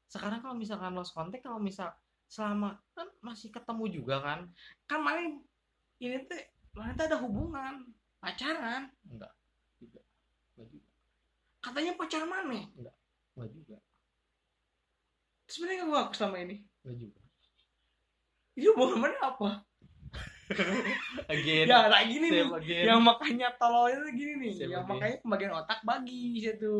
[0.06, 1.90] Sekarang kalau misalkan lost contact kalau misal
[2.28, 4.40] selama kan masih ketemu juga kan.
[4.84, 5.40] Kan mana
[5.98, 6.38] ini tuh
[6.76, 7.88] mana tuh ada hubungan.
[8.20, 8.88] Pacaran.
[9.08, 9.32] Enggak
[9.80, 10.00] juga.
[10.56, 10.88] Enggak juga.
[11.60, 12.60] Katanya pacaran mana?
[12.76, 13.76] Enggak juga.
[15.44, 16.56] Sebenarnya nggak ngaku selama ini.
[16.84, 17.23] Enggak juga
[18.54, 19.48] ini hubungan mana apa
[21.32, 24.90] again ya kayak gini nih again yang makanya tolol itu gini nih Siapa yang dia?
[24.92, 26.76] makanya pembagian otak bagi situ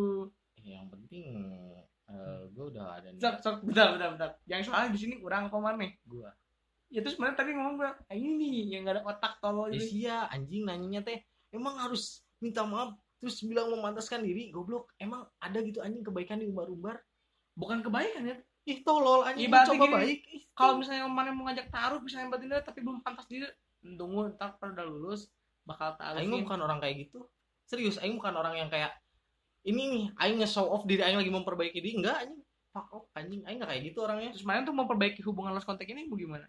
[0.65, 1.65] yang penting
[2.05, 4.31] Eh, gue udah ada Sok, niat sok, bentar, bentar, bentar.
[4.45, 5.89] Yang soalnya di sini kurang apa mana?
[5.89, 6.31] gue
[6.93, 9.81] Ya terus sebenarnya tadi ngomong gue, "Ah, ini nih yang gak ada otak tolol ya
[9.81, 9.89] ini.
[9.89, 15.59] sia anjing nanyanya teh emang harus minta maaf terus bilang memantaskan diri goblok emang ada
[15.65, 17.01] gitu anjing kebaikan di umbar-umbar
[17.57, 18.37] Bukan kebaikan ya.
[18.65, 20.19] Ih tolol anjing Ibaratnya coba gini, baik
[20.55, 23.45] Kalau misalnya mana mau ngajak taruh, misalnya batin dia tapi belum pantas diri,
[23.83, 25.29] tunggu ntar kalau udah lulus
[25.65, 26.45] bakal Aing mah taruhin.
[26.45, 27.25] bukan orang kayak gitu
[27.65, 28.93] serius Aing bukan orang yang kayak
[29.65, 32.41] ini nih Aing nge-show off diri Aing lagi memperbaiki diri enggak anjing
[32.73, 35.89] fuck off anjing Aing gak kayak gitu orangnya Terus mana tuh memperbaiki hubungan lost kontak
[35.89, 36.49] ini mau gimana?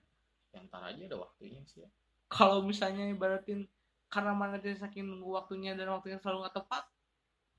[0.55, 1.89] ya ntar aja ada waktunya sih ya.
[2.32, 3.68] Kalau misalnya ibaratin
[4.07, 6.84] karena mana dia saking waktunya dan waktunya selalu nggak tepat,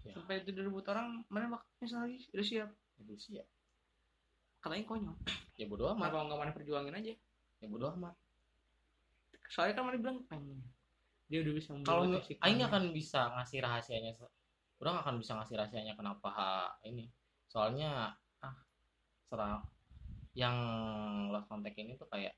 [0.07, 0.15] Ya.
[0.15, 2.23] sampai itu direbut orang, mana nyesal lagi?
[2.31, 2.71] Udah siap.
[3.21, 3.45] sih ya
[4.67, 5.15] Katanya konyol.
[5.57, 7.15] ya bodo amat Kenapa nggak mana perjuangin aja?
[7.63, 8.15] ya bodo amat
[9.47, 10.59] Soalnya kan mana bilang pengen.
[11.31, 12.03] Dia udah bisa kalau
[12.43, 14.11] Aing akan bisa ngasih rahasianya
[14.81, 17.09] orang akan bisa ngasih rahasianya kenapa ha- ini
[17.49, 18.13] soalnya
[18.45, 18.57] ah
[19.27, 19.65] serang
[20.37, 20.57] yang
[21.33, 22.37] lost contact ini tuh kayak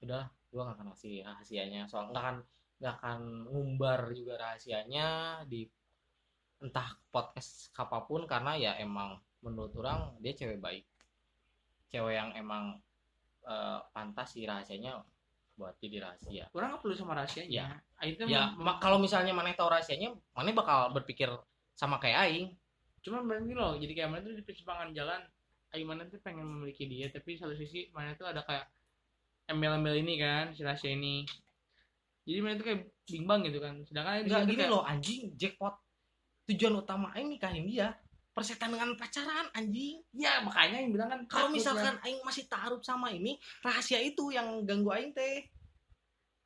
[0.00, 2.36] udah gua gak akan ngasih rahasianya soal nggak akan
[2.80, 5.08] nggak akan ngumbar juga rahasianya
[5.44, 5.68] di
[6.64, 10.84] entah podcast apa pun karena ya emang menurut orang dia cewek baik
[11.90, 12.78] cewek yang emang
[13.44, 15.02] eh, pantas sih rahasianya
[15.60, 16.48] buat jadi rahasia.
[16.56, 17.76] Orang nggak perlu sama rahasianya.
[17.76, 18.16] Ya.
[18.16, 21.28] Tuh ya mem- ma- kalau misalnya mana tahu rahasianya mana bakal berpikir
[21.76, 22.46] sama kayak aing.
[23.04, 25.20] Cuma berarti loh jadi kayak mana tuh di persimpangan jalan
[25.70, 28.66] Aing mana tuh pengen memiliki dia tapi satu sisi mana tuh ada kayak
[29.46, 31.22] embel-embel ini kan si rahasia ini.
[32.26, 33.78] Jadi mana tuh kayak bimbang gitu kan.
[33.86, 35.78] Sedangkan Aing gini kayak, loh anjing jackpot.
[36.50, 37.94] Tujuan utama aing nikahin dia
[38.40, 40.00] persetan dengan pacaran anjing.
[40.16, 42.04] Ya makanya Aing bilang kan kalau takut misalkan kan.
[42.08, 45.44] aing masih taruh sama ini rahasia itu yang ganggu aing teh.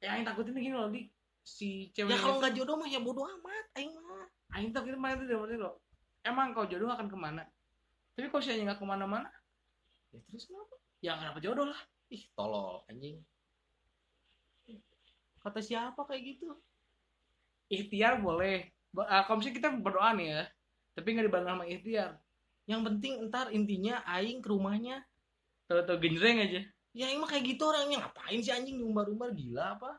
[0.03, 1.07] Ya Aing takutin gini loh di.
[1.47, 4.27] Si cewek ya kalau nggak jodoh mah ya bodoh amat aing mah.
[4.59, 5.79] Aing takutin mana tuh dalam arti loh.
[6.27, 7.47] Emang kau jodoh akan ke mana?
[8.19, 9.31] Tapi kalau sianya nggak ke mana-mana?
[10.11, 10.75] Ya terus kenapa?
[10.99, 11.81] Ya nggak dapet jodoh lah.
[12.11, 13.23] Ih tolol anjing.
[15.39, 16.59] Kata siapa kayak gitu?
[17.71, 18.75] Ikhtiar boleh.
[19.07, 20.43] Ah, kalau misalnya kita berdoa nih ya
[20.95, 22.17] tapi nggak dibangun sama ikhtiar.
[22.65, 25.05] Yang penting ntar intinya aing ke rumahnya.
[25.69, 26.61] Tahu-tahu genjreng aja.
[26.95, 28.07] Ya mah kayak gitu orangnya.
[28.07, 29.35] Ngapain sih anjing diumbar-umbar?
[29.35, 29.99] Gila apa?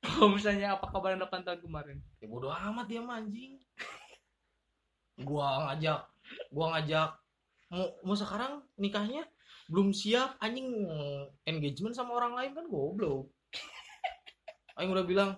[0.00, 1.98] Kalau misalnya apa kabar 8 tahun kemarin?
[2.20, 3.60] Ya bodo amat dia mah anjing.
[5.20, 6.00] Gua ngajak
[6.52, 7.10] gua ngajak.
[7.72, 9.24] Mau mau sekarang nikahnya?
[9.72, 10.68] Belum siap anjing.
[11.48, 13.32] Engagement sama orang lain kan goblok.
[14.78, 15.30] Aing udah bilang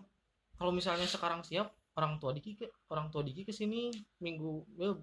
[0.59, 4.97] kalau misalnya sekarang siap orang tua Diki ke orang tua Diki ke sini minggu ya,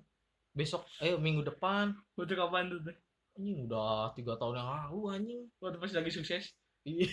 [0.54, 2.82] besok eh minggu depan Waktu kapan tuh?
[3.40, 6.44] anjing udah tiga tahun yang lalu anjing Waktu pas lagi sukses.
[6.84, 7.08] Iya.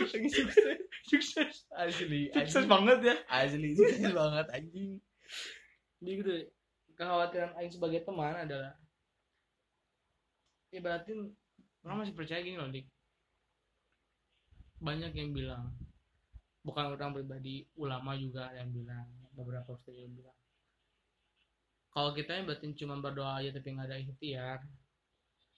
[0.12, 0.64] lagi sukses.
[1.08, 1.54] sukses.
[1.74, 3.14] asli Sukses banget ya.
[3.28, 4.96] asli sukses banget anjing
[6.02, 6.32] Jadi gitu.
[6.92, 8.76] Kekhawatiran Aing sebagai teman adalah
[10.70, 11.32] ibaratin
[11.82, 12.86] orang masih percaya gini loh, Dik.
[14.78, 15.72] Banyak yang bilang
[16.62, 20.36] bukan orang pribadi, ulama juga ada yang bilang, beberapa ustaz yang bilang.
[21.92, 24.58] Kalau kita ibaratin cuma berdoa aja tapi nggak ada ikhtiar,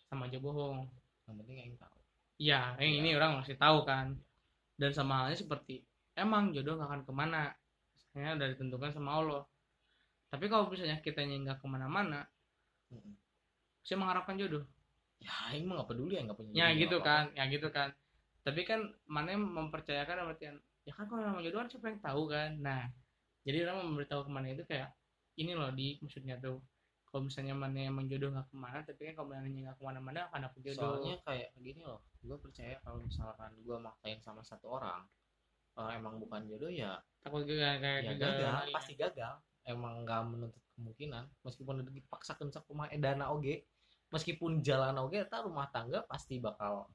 [0.09, 0.89] sama aja bohong.
[1.25, 1.97] yang penting aing tahu
[2.37, 2.99] Iya, yang Ya.
[3.01, 4.13] ini orang masih tahu kan.
[4.77, 5.81] Dan sama halnya seperti
[6.13, 7.43] emang jodoh nggak akan ke mana,
[8.13, 9.43] misalnya udah ditentukan sama Allah.
[10.29, 12.27] Tapi kalau misalnya kita nggak ke mana-mana,
[12.91, 13.15] Mm-mm.
[13.87, 14.67] saya mengharapkan jodoh.
[15.25, 17.09] ya aing mah gak peduli ya nggak punya Ya gitu apa-apa.
[17.09, 17.89] kan, ya gitu kan.
[18.45, 22.23] Tapi kan mana yang mempercayakan artian, ya kan kalau nama jodoh kan siapa yang tahu
[22.29, 22.51] kan.
[22.61, 22.83] Nah,
[23.45, 24.93] jadi orang memberitahu ke mana itu kayak
[25.41, 26.61] ini loh di maksudnya tuh.
[27.09, 30.21] Kalau misalnya mana yang menjodoh nggak ke mana, tapi kan kalau mana nggak ke mana-mana
[30.29, 30.99] akan dapet jodoh.
[30.99, 35.05] soalnya kayak gini loh gue percaya kalau misalkan gue maksain sama satu orang
[35.77, 38.73] kalau emang bukan jodoh ya takut gagal kayak ya gagal gagal lagi.
[38.73, 39.35] pasti gagal
[39.69, 43.69] emang nggak menuntut kemungkinan meskipun udah dipaksakan sak rumah edana oge
[44.09, 46.89] meskipun jalan oge tak rumah tangga pasti bakal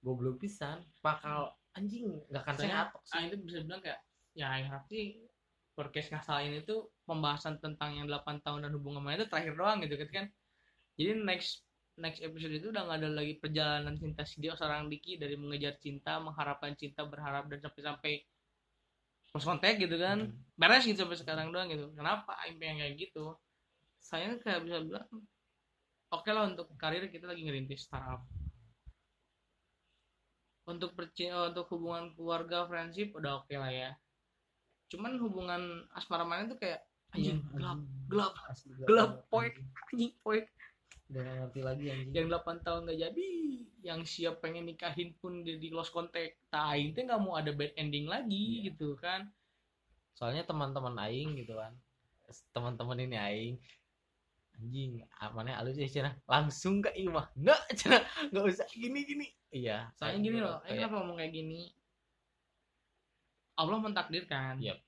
[0.00, 4.00] goblok pisan bakal anjing nggak akan Soalnya, sehat ah, itu bisa bilang kayak
[4.36, 5.20] ya yang harap sih
[5.76, 9.84] podcast ngasal ini tuh pembahasan tentang yang 8 tahun dan hubungan mana itu terakhir doang
[9.84, 10.26] gitu kan.
[10.96, 11.68] Jadi next
[12.00, 15.76] next episode itu udah nggak ada lagi perjalanan cinta si dia seorang Diki dari mengejar
[15.76, 18.24] cinta mengharapkan cinta berharap dan sampai-sampai
[19.32, 20.32] close contact gitu kan.
[20.32, 20.56] Hmm.
[20.56, 21.92] beres gitu sampai sekarang doang gitu.
[21.92, 23.36] Kenapa Aing pengen kayak gitu?
[24.00, 25.08] Saya kayak bisa bilang
[26.08, 28.24] oke lah untuk karir kita lagi ngerintis startup
[30.66, 33.90] untuk perci untuk hubungan keluarga friendship udah oke lah ya.
[34.86, 39.54] Cuman hubungan asmara mana tuh kayak anjing Iya, gelap gelap Asli gelap, poek.
[39.90, 40.12] anjing.
[40.20, 40.46] poek.
[41.06, 42.10] Udah ngerti lagi anjing.
[42.12, 43.26] Yang 8 tahun gak jadi
[43.86, 46.42] yang siap pengen nikahin pun di, di lost contact.
[46.50, 48.74] Tak aing teh nggak mau ada bad ending lagi Iya.
[48.74, 49.30] gitu kan.
[50.12, 51.70] Soalnya teman-teman aing gitu kan.
[52.50, 53.54] Teman-teman ini aing
[54.56, 55.04] anjing
[55.36, 56.10] mana halus ya cina?
[56.24, 57.28] Langsung ke imah.
[57.36, 57.98] Nggak cina.
[58.32, 58.66] Nggak usah.
[58.72, 59.26] Gini gini.
[59.52, 61.60] Iya soalnya gini loh ini kenapa ngomong kayak gini?
[63.56, 64.60] Allah mentakdirkan.
[64.60, 64.78] Yap.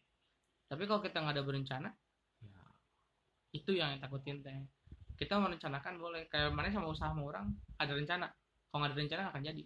[0.69, 1.89] tapi kalau kita nggak ada berencana
[2.45, 2.61] ya,
[3.57, 4.53] itu yang takutin teh.
[5.17, 6.29] Kita merencanakan boleh.
[6.29, 7.49] Kayak mana sama usaha sama orang
[7.81, 8.29] ada rencana.
[8.69, 9.63] Kalau nggak ada rencana nggak akan jadi.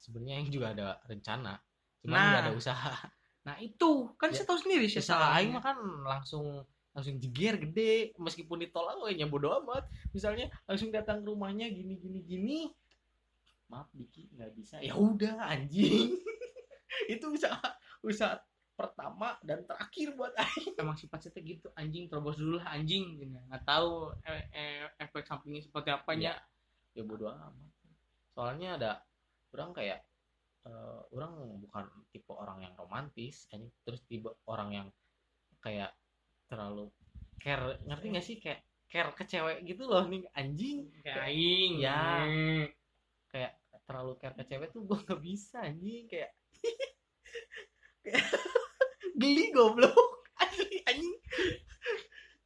[0.00, 1.52] Sebenarnya yang juga ada rencana.
[2.00, 2.24] Cuma Nah.
[2.32, 2.92] nggak ada usaha.
[3.44, 4.10] Nah itu.
[4.16, 5.76] Kan Ya, saya tahu sendiri sih usaha aing mah kan
[6.08, 6.64] langsung
[6.96, 8.16] langsung jeger gede.
[8.16, 9.84] Meskipun ditolak gue nya bodo amat
[10.16, 12.58] misalnya langsung datang ke rumahnya gini gini gini.
[13.68, 14.80] Maaf Diki nggak bisa.
[14.80, 16.16] Ya udah anjing.
[17.12, 17.60] Itu usaha
[18.00, 18.40] usaha
[18.72, 20.72] pertama dan terakhir buat aing.
[20.80, 23.20] Emang sifat saya gitu anjing terobos dulu lah anjing.
[23.20, 23.36] Gitu.
[23.36, 26.40] nggak tahu e- e- efek sampingnya seperti apanya
[26.96, 27.52] ya bodo amat.
[28.32, 28.92] Soalnya ada
[29.52, 30.00] orang kayak
[30.64, 33.68] eh, orang bukan tipe orang yang romantis anjing.
[33.84, 34.88] Terus tipe orang yang
[35.60, 35.92] kayak
[36.46, 36.90] terlalu
[37.42, 38.36] care ngerti gak sih?
[38.42, 40.90] Kayak care ke cewek gitu loh nih anjing.
[41.02, 42.24] Kayak aing Ya.
[42.26, 42.64] Hmm.
[43.30, 43.52] kayak
[43.86, 46.06] terlalu care ke cewek tuh gue nggak bisa anjing.
[46.10, 46.32] Kayak
[49.20, 50.26] geli goblok.
[50.38, 51.18] Asli anjing.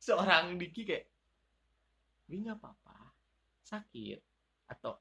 [0.01, 1.07] Seorang Diki kayak
[2.33, 3.13] ini nggak apa-apa.
[3.65, 4.21] Sakit.
[4.71, 4.97] Atau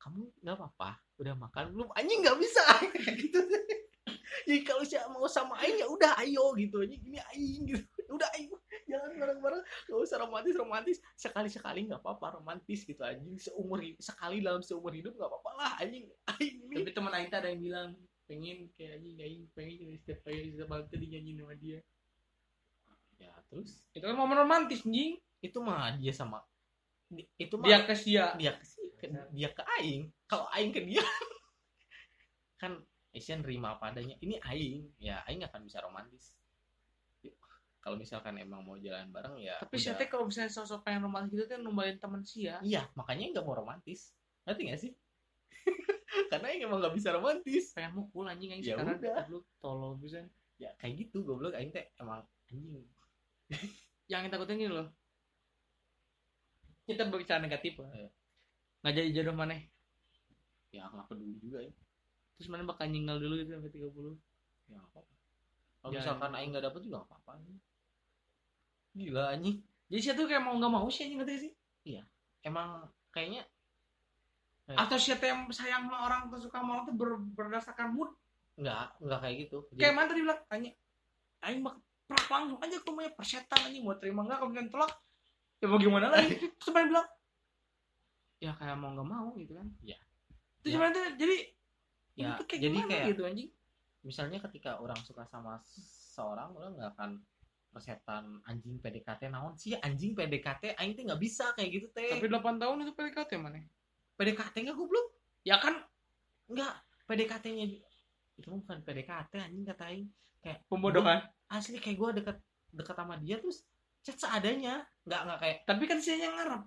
[0.00, 1.00] kamu nggak apa-apa?
[1.20, 1.88] Udah makan belum?
[1.96, 2.64] Anjing nggak bisa.
[3.20, 3.40] Gitu.
[4.44, 6.84] Jadi kalau siapa mau sama Aing ya udah ayo gitu.
[6.84, 8.56] Anjing ini Aing gitu udah ayo.
[8.90, 9.62] Jangan bareng-bareng.
[9.88, 10.98] Nggak usah romantis romantis.
[11.16, 13.36] Sekali sekali nggak apa-apa romantis gitu anjing.
[13.40, 16.08] Seumur sekali dalam seumur hidup nggak apa-apa lah anjing.
[16.36, 17.88] Aing ini tapi teman Aing tuh ada yang bilang
[18.24, 21.78] pengen kayak anjing aing pengen jadi setiap kali setiap tuh dinyanyiin sama dia.
[23.20, 23.70] Ya terus?
[23.94, 25.16] Itu kan momen romantis anjing.
[25.40, 26.40] Itu mah dia sama.
[27.36, 28.34] Itu mah dia ke sia.
[28.36, 28.64] dia ke,
[29.00, 30.10] ke- dia ke aing.
[30.28, 31.00] Kalau aing ke dia
[32.60, 32.80] kan
[33.14, 34.18] Asian nerima apa adanya.
[34.18, 34.98] Ini aing.
[34.98, 36.34] Ya aing akan bisa romantis
[37.84, 39.92] kalau misalkan emang mau jalan bareng ya tapi udah.
[40.00, 43.52] teh kalau misalnya sosok pengen romantis gitu kan numbalin teman sia iya makanya nggak mau
[43.54, 44.16] romantis.
[44.44, 44.92] Ngerti nggak sih?
[46.32, 47.72] Karena aing emang nggak bisa romantis.
[47.72, 49.16] Pengen mukul anjing aing Ya sekarang udah.
[49.24, 50.20] goblok tolol bisa.
[50.60, 51.56] Ya kayak gitu goblok.
[51.56, 52.84] Aing teh emang anjing.
[54.12, 54.88] Yang kita takutin gini loh.
[56.84, 57.88] Kita berbicara negatif lah.
[57.92, 58.10] Iya.
[58.84, 59.56] nggak jadi jodoh mana
[60.68, 61.72] ya nggak peduli juga ya.
[62.36, 64.12] Terus mana bakal nyinggal dulu gitu sampai 30
[64.68, 65.14] ya nggak apa-apa.
[65.80, 66.36] Kalau Ya, misalkan ya.
[66.36, 67.30] aing nggak dapet juga nggak apa-apa.
[67.40, 67.58] anjing.
[68.94, 69.58] Gila anjing.
[69.86, 71.52] Jadi saya tuh kayak mau nggak mau sih anjing ngerti sih?
[72.40, 73.42] Emang kayaknya
[74.64, 74.76] Ya.
[74.78, 78.08] atau siapa yang sayang sama orang atau suka sama orang tuh ber- berdasarkan mood?
[78.54, 79.58] Nggak nggak kayak gitu.
[79.70, 80.40] Jadi- kayak mana tadi bilang?
[80.46, 80.70] Tanya
[81.42, 84.92] aing bak prak langsung aja ke rumahnya persetan anjing mau terima nggak misalnya tolak?
[85.58, 86.28] Ya mau gimana lagi?
[86.56, 87.08] Terus bilang?
[88.38, 89.68] Ya kayak mau nggak mau gitu kan.
[89.80, 89.96] Ya.
[90.60, 90.78] terus Ya.
[90.92, 91.04] tuh?
[91.14, 91.36] Jadi
[92.14, 93.50] Ya, itu kayak jadi kayak- gitu anjing?
[94.00, 95.56] misalnya ketika orang suka sama
[96.12, 97.10] seorang orang nggak akan
[97.74, 99.58] persetan anjing PDKT naon?
[99.58, 102.14] Sih anjing PDKT aing teh nggak bisa kayak gitu teh.
[102.14, 103.58] Tapi 8 tahun itu PDKT mana?
[104.14, 105.18] PDKT nggak goblok?
[105.42, 105.82] Ya kan?
[106.46, 106.74] Nggak
[107.10, 107.64] PDKT-nya
[108.38, 110.08] itu mah bukan PDKT anjing kata aing.
[110.70, 111.24] Pembodohan.
[111.48, 112.36] asli kayak gue deket
[112.70, 113.66] deket sama dia terus
[114.06, 114.86] chat seadanya.
[115.02, 116.62] Nggak nggak kayak tapi kan saya yang ngarep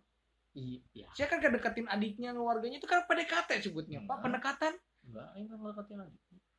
[0.57, 1.07] iya.
[1.13, 4.01] Saya kan kedeketin adiknya keluarganya itu kan PDKT sebutnya.
[4.03, 4.19] Pak Enggak.
[4.25, 4.73] pendekatan?
[5.07, 6.17] Nggak aing nggak ngedeketin lagi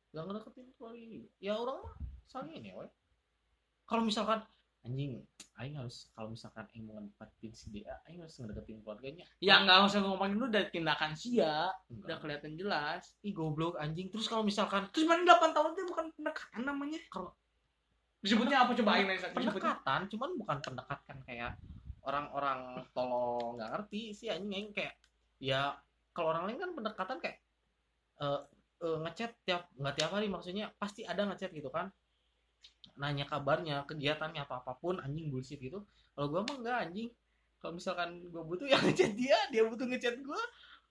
[0.09, 1.95] nggak ngedeketin keluarga ya orang mah
[2.25, 2.85] saling ini we
[3.89, 4.45] kalau misalkan
[4.85, 5.19] anjing
[5.59, 9.25] aing harus kalau misalkan aing mau ngedeketin si dia aing harus ngedeketin keluarganya.
[9.43, 12.17] Ya nggak usah ngomongin dulu dari tindakan sia udah enggak.
[12.21, 13.17] kelihatan jelas.
[13.25, 14.07] Ih goblok anjing.
[14.07, 16.99] Terus kalau misalkan terus mana 8 tahun itu bukan pendekatan namanya?
[17.11, 17.35] Kalau-
[18.19, 21.55] disebutnya apa coba aing nanya pendekatan cuman bukan pendekatan kayak
[22.03, 24.53] orang-orang tolong nggak ngerti sih anjing.
[24.53, 24.95] Aing kayak
[25.41, 25.75] ya
[26.15, 27.37] kalau orang lain kan pendekatan kayak
[28.19, 28.41] eh
[28.79, 31.91] eh, ngechat tiap nggak tiap hari maksudnya pasti ada ngechat gitu kan
[32.99, 35.79] nanya kabarnya kegiatannya apa apa pun anjing bullshit gitu.
[36.13, 37.09] Kalau gua mah enggak anjing.
[37.63, 40.39] Kalau misalkan gua butuh ya ngechat dia dia butuh ngechat gua.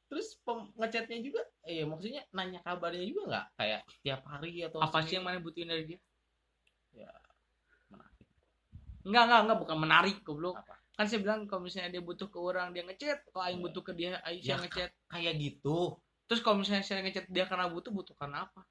[0.09, 0.41] Terus
[0.81, 3.47] ngechatnya juga eh maksudnya nanya kabarnya juga nggak?
[3.61, 6.01] Kayak tiap hari atau apa sih yang mana butuhin dari dia?
[6.97, 7.13] Ya
[7.93, 8.17] menarik.
[9.05, 10.57] Enggak enggak enggak bukan menarik goblok.
[10.65, 10.75] Apa?
[10.97, 13.21] Kan saya bilang kalau misalnya dia butuh ke orang dia ngechat.
[13.31, 13.65] Kalau aing Ya.
[13.69, 14.91] butuh ke dia aing Ya, ngechat.
[15.13, 16.01] kayak gitu.
[16.25, 18.65] Terus kalau misalnya saya ngechat dia karena butuh butuh karena apa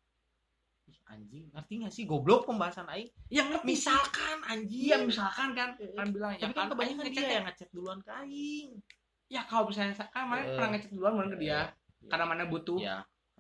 [1.08, 2.04] anjing ngerti gak sih?
[2.04, 3.10] Goblok pembahasan aing.
[3.32, 4.84] Ya ngerti misalkan anjing.
[4.88, 7.70] Iya misalkan kan kan bilang ya tapi kan kan kebanyakan ngechat dia ya yang ngechat
[7.72, 8.70] duluan ke aing.
[9.28, 11.52] Ya kalau misalnya kan mana pernah ngechat duluan mana ke dia
[11.98, 12.10] Iya.
[12.14, 12.80] karena mana butuh.
[12.80, 12.98] Ya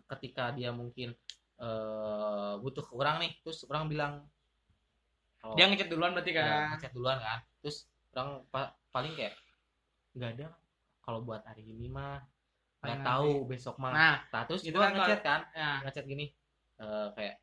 [0.07, 1.11] ketika dia mungkin
[1.57, 4.13] eh butuh ke orang nih terus orang bilang
[5.41, 6.77] kalau dia ngechat duluan berarti ya, kan?
[6.77, 9.33] ngechat duluan kan terus orang pa- paling kayak
[10.17, 10.47] nggak ada
[11.01, 12.21] kalau buat hari ini mah
[12.81, 13.89] nggak tahu besok mah.
[13.91, 15.71] Nah nah, terus gitu gua kan, ngechat kan ya.
[15.81, 16.25] ngechat gini
[16.77, 17.35] eh, kayak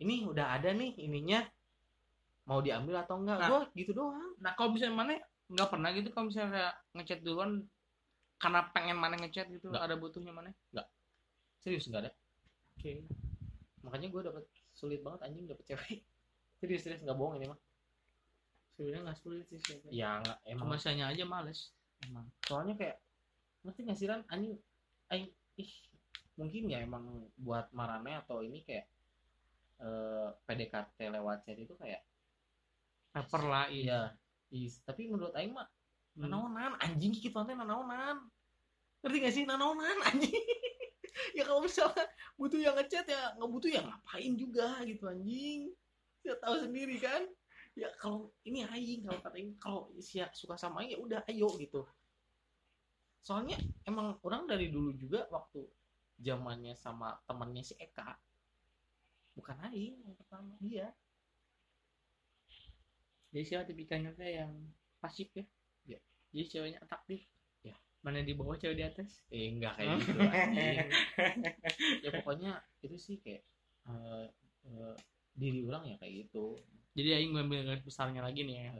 [0.00, 1.44] ini udah ada nih ininya
[2.48, 3.38] mau diambil atau enggak?
[3.38, 3.48] Nah.
[3.48, 4.34] gua gitu doang.
[4.40, 5.12] Nah kalau misalnya mana
[5.50, 7.62] nggak pernah gitu kalau misalnya ngechat duluan
[8.40, 9.84] karena pengen mana ngechat gitu Nggak.
[9.84, 10.50] ada butuhnya mana?
[11.60, 12.12] Serius nggak ada.
[12.80, 13.04] Oke.
[13.84, 16.00] Makanya gue dapet sulit banget anjing dapet cewek.
[16.60, 17.60] Serius serius nggak bohong ini mah.
[18.76, 20.64] Sebenarnya nggak sulit sih sih ya nggak emang.
[20.72, 21.76] Cuma saya aja males.
[22.08, 22.24] Emang.
[22.48, 22.96] Soalnya kayak
[23.64, 24.24] ngerti nggak sih Ran?
[24.32, 24.56] Anjing
[25.12, 25.28] aing
[25.60, 25.72] ih
[26.40, 28.88] mungkin ya emang buat marane atau ini kayak
[29.80, 32.04] eh PDKT lewat chat itu kayak
[33.10, 33.82] paper lah iya.
[33.84, 34.00] Iya
[34.66, 34.82] is.
[34.82, 35.66] Tapi menurut aing mah
[36.18, 36.26] Hmm.
[36.26, 38.26] nanaonan anjing gitu teh nanaonan.
[39.00, 40.34] Ngerti gak sih nanaonan anjing?
[41.38, 42.02] Ya kalau misalnya
[42.34, 45.70] butuh yang ngechat ya nggak butuh ya ngapain juga gitu anjing.
[46.26, 47.22] Ya tahu sendiri kan?
[47.78, 51.54] Ya kalau ini aing kalau kata aing kalau si suka sama aing ya udah ayo
[51.62, 51.86] gitu.
[53.22, 53.56] Soalnya
[53.86, 55.62] emang orang dari dulu juga waktu
[56.18, 58.18] zamannya sama temannya si Eka
[59.40, 60.92] bukan aing yang pertama dia
[63.30, 64.52] jadi siapa tipikalnya teh yang
[64.98, 65.44] pasif ya.
[65.86, 65.98] Iya.
[66.34, 67.24] jadi ceweknya atraktif
[67.62, 67.76] Iya.
[68.02, 69.22] mana di bawah cewek di atas?
[69.30, 70.18] Eh enggak kayak gitu
[72.04, 73.42] ya pokoknya itu sih kayak
[73.88, 74.26] eh,
[74.66, 74.94] eh,
[75.36, 76.58] diri orang ya kayak gitu.
[76.92, 78.72] Jadi aing ngambil garis besarnya lagi nih ya.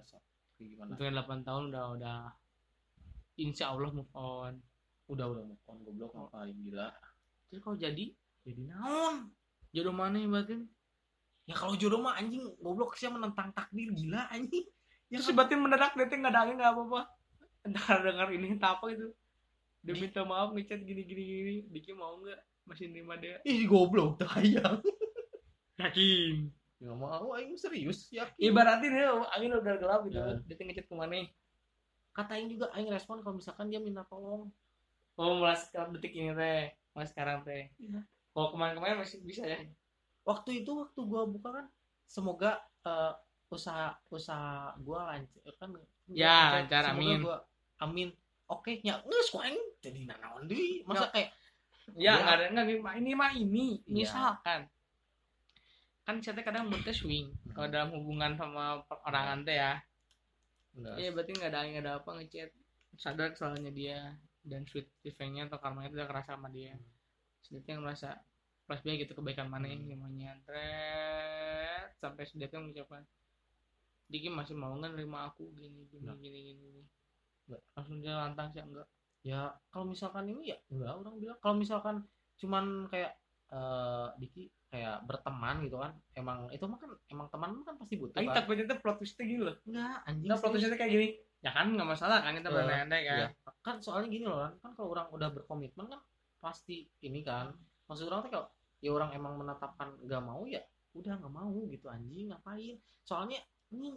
[0.59, 0.91] Kayak gimana?
[0.93, 2.19] Untuk yang 8 tahun udah udah
[3.39, 4.59] insya Allah move on.
[5.09, 6.91] Udah udah move on goblok ngapain gila?
[7.49, 8.05] Terus kalau jadi
[8.43, 9.31] jadi naon
[9.71, 10.67] jodoh mana yang batin
[11.51, 14.67] ya kalau jodoh mah anjing goblok sih menentang takdir gila anjing.
[15.11, 15.43] Ya terus si kan?
[15.43, 17.01] batin mendadak dia nggak ada nggak apa-apa.
[17.67, 19.11] Entah dengar ini entah apa gitu.
[19.83, 21.55] Dia Di- minta maaf ngechat gini gini gini.
[21.67, 22.39] Diki mau nggak?
[22.71, 23.43] Masih nerima dia.
[23.43, 24.79] Ih goblok tayang.
[25.83, 26.55] Yakin?
[26.79, 28.39] Nggak mau aing serius yakin.
[28.39, 30.17] Ibaratin ya angin udah gelap gitu.
[30.17, 30.39] Ya.
[30.47, 31.27] dia ngechat ke mana?
[32.15, 34.47] Katain juga aing respon kalau misalkan dia minta tolong.
[35.19, 36.71] Oh mulai sekarang detik ini teh.
[36.95, 37.67] Mulai sekarang teh.
[37.83, 38.07] Iya.
[38.41, 39.61] Kalau kemarin-kemarin masih bisa ya
[40.25, 41.67] waktu itu waktu gua buka kan
[42.03, 43.13] semoga eh,
[43.49, 45.69] usaha usaha gua lancar kan
[46.09, 47.21] Ya, lancar, amin.
[47.21, 47.45] gua-
[47.79, 48.09] amin
[48.49, 51.13] oke nya nges kok aing jadi nanaon deui masa Nggak.
[51.13, 51.31] kayak
[51.95, 52.13] ya Ya.
[52.19, 53.93] nggak ada nggak ini mah ini mah ini Iya.
[53.93, 54.61] misalkan
[56.01, 57.53] kan saya kadang muntah swing Hmm.
[57.53, 59.77] kalau dalam hubungan sama orang teh ya
[60.97, 62.51] Iya berarti nggak ada nggak ada apa ngechat
[62.95, 66.73] sadar kesalahannya dia dan sweet revenge-nya atau karma itu udah kerasa sama dia.
[66.73, 66.87] Hmm.
[67.43, 68.17] Sedikit yang merasa
[68.71, 69.99] flashback gitu kebaikan mana yang Hmm.
[69.99, 73.03] namanya tret sampai sedikit mengucapkan
[74.07, 76.83] Diki masih mau nggak nerima aku gini gini gini gini, gini.
[77.47, 77.63] Nggak.
[77.75, 78.87] langsung dia lantang sih enggak.
[79.23, 79.41] Ya
[79.71, 81.39] kalau misalkan ini ya enggak orang bilang.
[81.39, 81.97] Kalau misalkan
[82.39, 83.15] cuman kayak
[83.51, 88.19] eh Diki kayak berteman gitu kan emang itu mah kan emang teman kan pasti butuh
[88.23, 88.39] Aing kan.
[88.39, 89.57] takutnya tuh plot twistnya gini loh.
[89.67, 91.07] Enggak anjing Enggak plot twistnya kayak gini.
[91.43, 93.19] Ya kan nggak masalah kan kita berandai kan.
[93.19, 93.29] iya.
[93.63, 96.01] kan soalnya gini loh kan kan kalau orang udah berkomitmen kan
[96.39, 97.55] pasti ini kan.
[97.87, 98.47] Maksud orang tuh kalau
[98.81, 100.61] ya orang emang menetapkan nggak mau ya
[100.97, 102.77] udah nggak mau gitu anjing ngapain?
[103.07, 103.39] Soalnya
[103.71, 103.93] ini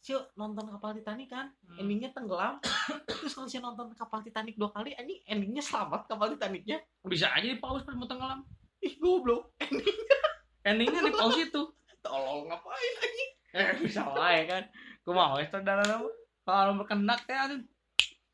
[0.00, 1.52] si nonton kapal Titanic kan?
[1.66, 1.84] Hmm.
[1.84, 2.56] endingnya tenggelam.
[3.08, 6.80] Terus kalau si nonton kapal Titanic dua kali anjing endingnya selamat kapal Titanicnya.
[7.04, 8.40] Bisa aja di pause pas mau tenggelam.
[8.80, 9.52] Ih goblok
[10.64, 11.00] endingnya.
[11.04, 11.62] Di pause itu.
[12.04, 13.30] Tolong ngapain anjing?
[13.50, 14.64] Eh bisa wae kan.
[15.04, 15.84] Gue mau es saudara
[16.50, 17.60] kalau berkendak teh aduh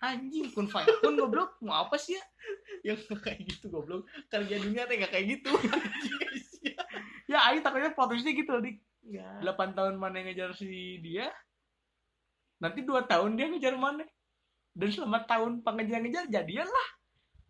[0.03, 2.25] anjing kun kun goblok mau apa sih ya?
[2.93, 4.05] Yang kayak gitu goblok.
[4.29, 5.53] Kerja dunia teh nggak kayak gitu.
[7.27, 8.79] Ya aing takutnya plot twistnya gitu loh dik.
[9.03, 9.27] Ya.
[9.43, 11.27] 8 tahun mana yang ngejar si dia
[12.63, 14.07] nanti 2 tahun dia ngejar mana.
[14.77, 16.89] Dan selama tahun pengejar-ngejar jadian lah.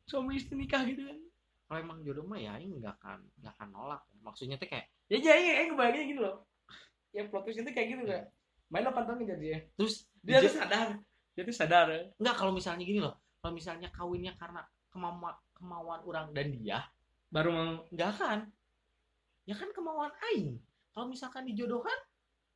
[0.08, 1.20] Suami istri nikah gitu kan.
[1.68, 4.00] Kalau emang jodoh mah ya ini nggak akan nggak akan nolak.
[4.24, 6.36] Maksudnya tuh kayak ya jadi aing kebahagiaan gitu loh.
[7.12, 8.24] Yang plot twistnya tuh kayak gitu kan
[8.70, 9.58] main 8 tahun ngejar dia.
[9.78, 9.94] Terus
[10.24, 10.88] dia dia tuh sadar
[11.36, 12.00] dia tuh sadar ya.
[12.16, 13.20] Enggak kalau misalnya gini loh.
[13.44, 16.80] Kalau misalnya kawinnya karena kemauan kemauan orang dan dia,
[17.28, 18.40] baru mau enggak kan?
[19.44, 20.56] Ya kan kemauan aing.
[20.96, 21.94] Kalau misalkan dijodohkan,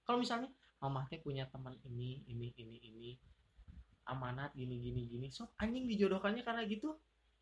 [0.08, 0.48] kalau misalnya
[0.80, 3.10] mama teh punya teman ini, ini, ini, ini,
[4.08, 5.28] amanat gini, gini, gini.
[5.28, 6.96] So anjing dijodohkannya karena gitu.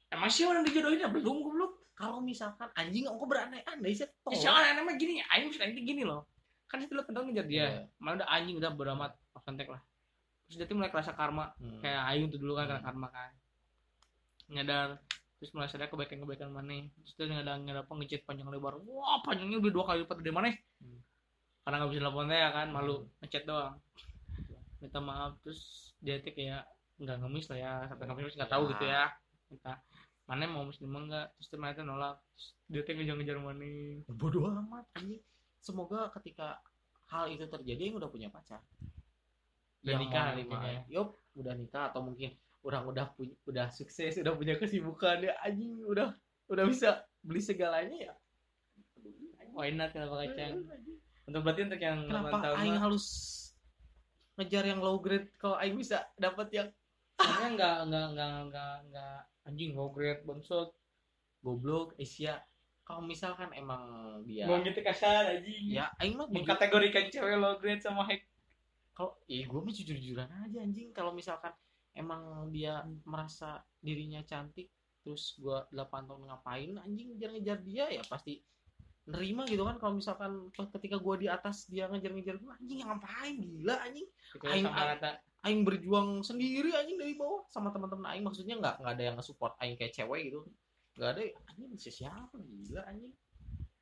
[0.08, 4.80] emang sih orang dijodohin ya belum goblok Kalau misalkan anjing kok berandai-andai sih Ya, soalnya
[4.80, 5.18] namanya gini,
[5.50, 6.30] bisa nanti gini loh.
[6.70, 7.58] Kan itu 8 tahun ngejar dia.
[7.58, 7.70] Iya.
[7.98, 9.12] Malah udah anjing udah beramat
[9.42, 9.82] kontak lah.
[10.48, 11.52] Terus dia tuh mulai kerasa karma.
[11.60, 11.84] Hmm.
[11.84, 12.80] Kayak Aing tuh dulu kan Hmm.
[12.80, 13.30] karma kan.
[14.48, 14.88] Nyadar.
[15.38, 16.88] Terus mulai sadar kebaikan-kebaikan mana.
[17.04, 18.80] Terus dia nyadar nyadar apa ngechat panjang lebar.
[18.80, 20.48] Wah panjangnya udah dua kali lipat dari mana.
[20.80, 21.00] Hmm.
[21.62, 23.08] Karena nggak bisa telepon ya kan, malu Hmm.
[23.22, 23.76] ngechat doang.
[24.80, 26.64] Minta maaf terus dia tuh kayak
[26.98, 28.70] nggak ngemis lah ya sampai ngemis nggak tahu Ya.
[28.72, 29.04] gitu ya.
[29.52, 29.72] Minta
[30.28, 33.68] mana mau muslim enggak terus ternyata nolak terus dia tuh ngejar-ngejar mana
[34.12, 35.22] bodoh amat anjing.
[35.58, 36.58] Semoga ketika
[37.08, 38.60] hal itu terjadi yang udah punya pacar.
[39.84, 40.56] Udah Yang nikah nerima.
[40.58, 40.82] kayaknya.
[40.90, 41.08] Yup,
[41.38, 42.30] udah nikah atau mungkin
[42.66, 46.10] orang udah punya udah sukses, udah punya kesibukan ya anjing udah
[46.50, 48.14] udah bisa beli segalanya ya.
[49.54, 50.62] why not kenapa kacang
[51.28, 53.06] untuk berarti untuk yang 8 Kenapa tahun aing mah, halus
[54.40, 55.28] ngejar yang low grade?
[55.36, 56.68] Kalau aing bisa dapat yang
[57.20, 60.70] soalnya nggak nggak nggak nggak nggak anjing low grade bangsat.
[61.44, 62.42] Goblok Asia.
[62.82, 63.82] Kalau misalkan emang
[64.24, 65.68] dia mau gitu kasar anjing.
[65.68, 68.24] Ya aing mah mengkategorikan cewek low grade sama high
[68.98, 70.90] kalau iya gue mah jujur jujuran aja anjing.
[70.90, 71.54] Kalau misalkan
[71.94, 74.66] emang dia merasa dirinya cantik
[75.06, 78.42] terus gua 8 tahun ngapain anjing ngejar ngejar dia ya pasti
[79.06, 79.78] nerima gitu kan.
[79.78, 83.36] Kalau misalkan ketika gua di atas dia ngejar ngejar gua anjing ngapain?
[83.38, 84.08] Gila anjing.
[84.42, 85.10] Aing- aing- rata
[85.46, 87.46] aing berjuang sendiri anjing dari bawah.
[87.46, 90.42] Sama teman-teman aing maksudnya nggak nggak ada yang nge-support aing kayak cewek gitu.
[90.98, 91.22] Nggak ada
[91.54, 92.34] anjing si siapa?
[92.34, 93.14] Gila anjing.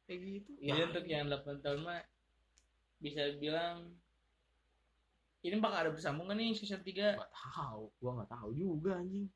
[0.05, 0.51] Kayak gitu.
[0.61, 2.05] Jadi untuk yang 8 tahun mah
[3.01, 3.97] bisa bilang
[5.47, 7.83] ini bakal ada bersambung kan nih season 3 nggak tahu.
[8.03, 9.27] Gua nggak tahu juga anjing.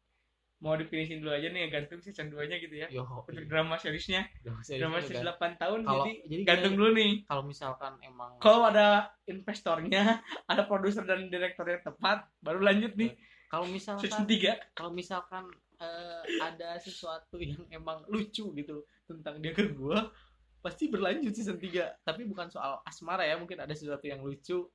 [0.60, 2.86] Mau dipinisin dulu aja nih gantung season 2 nya gitu ya.
[2.92, 4.28] Yo untuk drama seriesnya.
[4.44, 7.12] Udah, serius drama series 8 tahun kalau jadi jadi gantung dulu nih.
[7.24, 13.16] Kalau misalkan emang kalau ada investornya ada produser dan direktur yang tepat baru lanjut nih.
[13.50, 15.44] Kalau season misalkan 3 kalau misalkan
[15.80, 20.12] eh, ada sesuatu yang emang lucu gitu tentang dia ke gua
[20.60, 24.68] pasti berlanjut season 3 tapi bukan soal asmara ya mungkin ada sesuatu yang lucu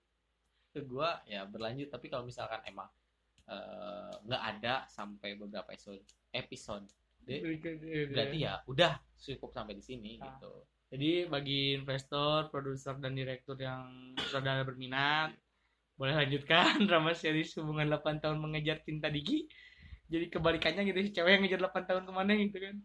[0.75, 1.87] ke gua ya berlanjut.
[1.87, 2.91] Tapi kalau misalkan emang
[3.47, 6.03] eh, nggak ada sampai beberapa episode
[6.35, 6.85] episode
[8.11, 10.35] berarti ya udah cukup sampai di sini Ah.
[10.35, 10.53] gitu.
[10.93, 15.33] Jadi bagi investor, produser dan direktur yang saudara berminat,
[15.97, 16.77] boleh lanjutkan.
[16.89, 19.49] Drama series hubungan 8 tahun mengejar cinta Diki.
[20.05, 22.75] Jadi kebalikannya gitu si cewek yang ngejar 8 tahun ke mana gitu kan.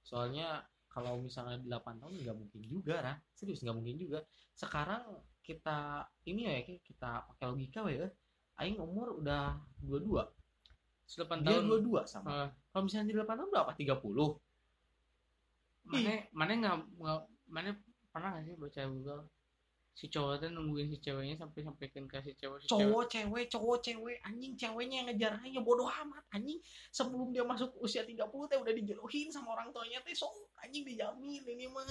[0.00, 4.24] Soalnya kalau misalnya 8 tahun nggak mungkin juga lah serius nggak mungkin juga.
[4.56, 5.04] Sekarang
[5.44, 8.08] kita ini ya Ki, kita pakai logika ya.
[8.56, 10.24] Aing umur udah 22
[11.04, 11.84] 8 dia tahun.
[11.84, 12.28] 22 sama.
[12.32, 13.72] Eh, kalau misalnya di 8 tahun berapa?
[13.76, 14.40] 30
[15.84, 17.70] mana mana nggak nggak- mana
[18.08, 19.22] pernah nggak sih baca Google?
[19.94, 22.82] Si cowok tuh nungguin si ceweknya sampai sampaikan ke si cewek si cewek.
[22.90, 24.18] Cowok cewek cowok cewek.
[24.26, 26.24] Anjing ceweknya yang ngejar aja bodoh amat.
[26.34, 26.58] Anjing
[26.90, 30.16] sebelum dia masuk usia 30 teh udah dijodohin sama orang tuanya teh.
[30.16, 30.26] So
[30.58, 31.86] anjing dijamin ini mah.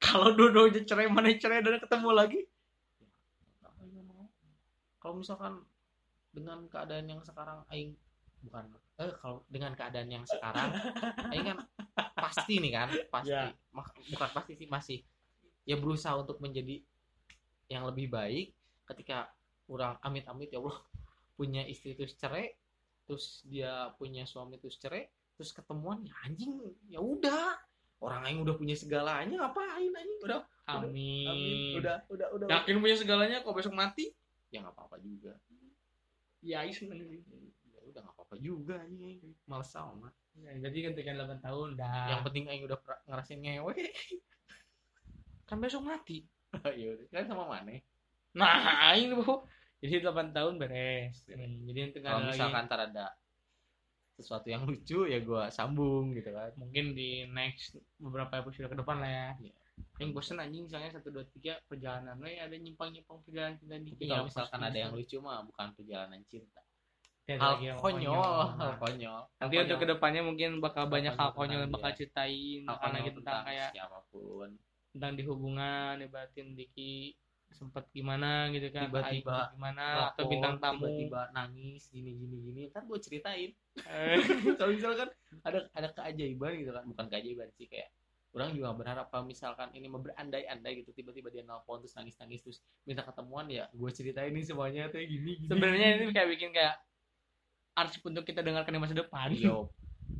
[0.00, 2.40] Kalau dua-duanya cerai mana cerai dan ketemu lagi?
[4.98, 5.62] Kalau misalkan
[6.28, 7.96] dengan keadaan yang sekarang aing
[8.38, 8.70] bukan
[9.02, 10.70] eh kalau dengan keadaan yang sekarang
[11.30, 11.58] aing kan
[12.14, 13.30] pasti nih kan, pasti.
[13.74, 14.98] Mak- bukan pasti sih masih.
[15.64, 16.82] Ya berusaha untuk menjadi
[17.66, 18.54] yang lebih baik
[18.88, 19.28] ketika
[19.68, 20.78] orang amit-amit ya Allah
[21.38, 22.54] punya istri terus cerai
[23.06, 26.58] terus dia punya suami terus cerai terus ketemuan ya anjing
[26.90, 27.54] ya udah.
[27.98, 30.20] Orang aing udah punya segalanya ngapain anjing?
[30.22, 31.72] Udah amin, amin.
[31.82, 32.46] Udah udah udah.
[32.46, 34.14] Yakin punya segalanya kok besok mati
[34.48, 35.34] ya nggak apa-apa juga.
[36.44, 37.20] Ya is nanti.
[37.68, 42.14] ya udah nggak apa-apa juga nih males sama Ya, jadi ketika 8 tahun dah.
[42.14, 42.78] Yang penting aing udah
[43.10, 43.74] ngerasain ngewe.
[45.48, 46.22] Kan besok mati.
[46.80, 47.76] Ya udah kan sama mana
[48.36, 49.42] nah ini bu.
[49.82, 51.26] Jadi 8 tahun beres.
[51.26, 53.06] Hmm, jadi kalau lagi misalkan ntar ada
[54.18, 56.54] sesuatu yang lucu ya gua sambung gitu kan.
[56.58, 59.28] Mungkin di next beberapa episode ke depan lah ya.
[59.38, 59.57] Iya.
[59.98, 63.90] Yang bosan anjing misalnya satu dua tiga perjalanan we ada nyimpang nyimpang perjalanan cinta di
[63.94, 66.62] tapi kalau misalkan ada yang lucu mah bukan perjalanan cinta.
[67.28, 69.20] Hal konyol hal konyol.
[69.36, 72.98] Nanti untuk ke depannya mungkin bakal Hal banyak hal konyol yang bakal ceritain hal karena
[72.98, 74.50] konyol gitu tentang kayak siapa pun.
[74.96, 77.12] tentang di hubungan ibatin Diki
[77.52, 80.88] sempet gimana gitu kan Tiba-tiba gimana atau bintang tamu.
[80.88, 82.60] tiba-tiba nangis gini gini gini.
[82.72, 83.50] Ntar gue ceritain.
[83.84, 84.16] Eh,
[84.58, 85.08] kalau misalkan
[85.44, 87.92] ada ada keajaiban gitu kan bukan keajaiban sih kayak
[88.38, 92.58] orang juga berharap kalau misalkan ini mau berandai-andai gitu tiba-tiba dia nelpon terus nangis-nangis terus
[92.86, 95.50] minta ketemuan ya gue ceritain nih semuanya tuh gini gini.
[95.50, 96.78] Sebenarnya ini kayak bikin kayak
[97.74, 99.30] arsip untuk kita dengarkan di masa depan.
[99.34, 99.70] Yo,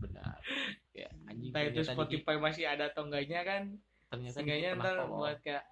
[0.03, 0.39] benar.
[0.95, 3.63] Ya anjing entah itu Spotify masih ada atau enggaknya kan
[4.09, 5.65] ternyata pernah ntar tolol buat kayak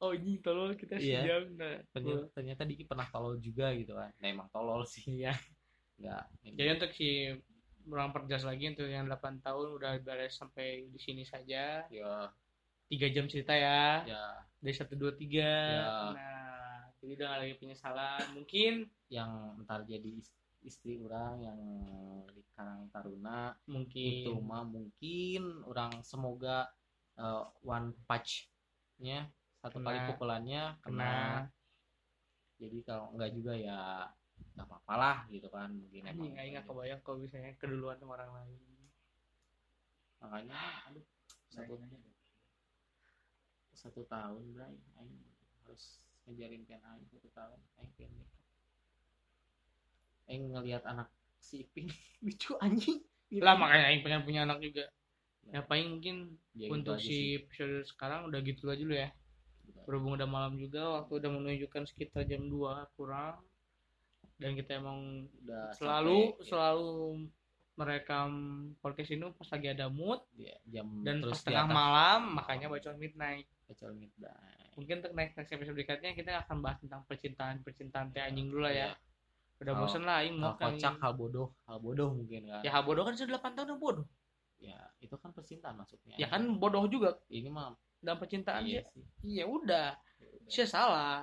[0.00, 1.20] oh ini tolol kita Iya.
[1.26, 1.42] sejam.
[1.60, 4.10] Nah ternyata, ternyata Diki pernah tolol juga gitu kan.
[4.16, 5.04] Nah emang tolol sih.
[5.04, 5.36] Iya.
[6.00, 6.24] Nggak
[6.56, 7.36] jadi untuk si
[7.88, 11.88] orang perjelas lagi untuk yang 8 tahun udah beres sampai di sini saja.
[11.88, 12.12] Ya
[12.90, 14.04] tiga jam cerita ya.
[14.04, 14.24] Ya
[14.60, 15.48] dari satu dua tiga.
[15.48, 15.88] Ya.
[16.12, 18.72] nah jadi udah nggak lagi penyesalan mungkin
[19.08, 21.60] yang ntar jadi is- istri orang yang
[22.28, 24.20] di Karang Taruna mungkin.
[24.20, 26.68] itu mah mungkin orang semoga
[27.16, 28.52] eh, one punch
[29.00, 29.24] nya
[29.64, 29.86] satu Kena.
[29.88, 31.00] kali pukulannya kena.
[31.00, 31.16] kena.
[32.60, 33.80] Jadi kalau enggak juga ya
[34.60, 35.72] nggak apa-apa lah gitu kan.
[35.72, 38.60] Mungkin emang anjing aing nggak kebayang kalau misalnya keduluan sama orang lain.
[40.20, 40.60] Makanya
[40.92, 41.06] aduh
[41.48, 41.74] satu
[43.72, 44.76] satu tahun bray.
[45.00, 45.16] Aing
[45.64, 47.56] harus ngejarin kan aing satu tahun.
[47.80, 48.44] Aing pengen nikah.
[50.28, 51.08] Aing ngelihat anak
[51.40, 51.88] si Ipin
[52.24, 53.00] lucu anjing.
[53.40, 54.84] Lah makanya aing pengen punya anak juga.
[55.48, 59.08] Ya paling mungkin Ya, gitu untuk si episode sekarang udah gitu aja dulu ya.
[59.88, 63.40] Berhubung udah malam juga waktu udah menunjukkan sekitar jam 2 kurang
[64.40, 66.92] dan kita emang udah selalu sampai, selalu
[67.76, 68.30] merekam
[68.80, 70.20] podcast ini pas lagi ada mood.
[70.36, 71.76] Ya, jam dan terus pas tengah atas.
[71.76, 73.46] malam makanya bacaan midnight.
[73.68, 74.58] Pecel midnight.
[74.78, 78.64] mungkin untuk next next episode berikutnya kita akan bahas tentang percintaan percintaan teh anjing dulu
[78.64, 78.88] lah ya.
[78.88, 78.92] Iya.
[79.60, 81.48] udah Hal- bosen lah aing hal mau kan kocak hal bodoh.
[81.68, 82.60] Hal bodoh mungkin kan.
[82.64, 84.06] Ya hal bodoh kan sudah 8 tahun yang bodoh.
[84.56, 86.16] Ya itu kan percintaan maksudnya.
[86.16, 87.20] Ya kan bodoh juga.
[87.28, 89.04] Ini mah dalam percintaan iya sih sih.
[89.36, 89.88] Iya udah.
[90.16, 90.48] Ya udah.
[90.48, 91.20] saya salah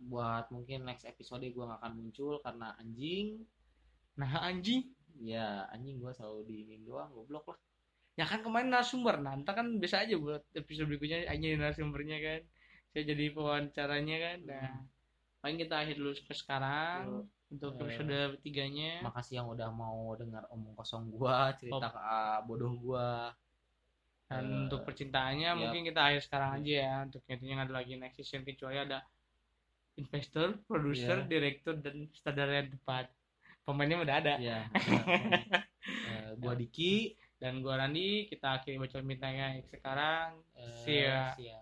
[0.00, 3.44] buat mungkin next episode gue gak akan muncul karena anjing.
[4.16, 4.88] Nah anjing.
[5.20, 7.58] Ya anjing gue selalu diinin doang goblok lah.
[8.16, 9.20] Ya kan kemarin narasumber.
[9.20, 12.40] Nah ntar kan bisa aja buat episode berikutnya anjing narasumbernya kan.
[12.90, 14.38] Saya jadi pewawancaranya kan.
[14.48, 14.70] Nah
[15.40, 17.00] paling kita akhir dulu sampai sekarang
[17.50, 22.00] untuk Eh, episode tiganya makasih yang udah mau dengar omong kosong gua cerita ke
[22.46, 23.32] bodoh gua.
[24.30, 25.58] Dan Eh, untuk percintaannya yap.
[25.58, 26.94] mungkin kita akhir sekarang aja ya.
[27.08, 29.02] Untuk intinya nggak ada lagi next season kecuali ada
[30.00, 31.28] investor, produser, Iya.
[31.28, 33.12] direktur dan sutradara yang tepat
[33.62, 34.60] pemainnya udah ada ya
[35.80, 41.36] Eh, gua Diki dan gua Randi kita akhiri baca mintanya sekarang eh, See ya.
[41.36, 41.60] ya.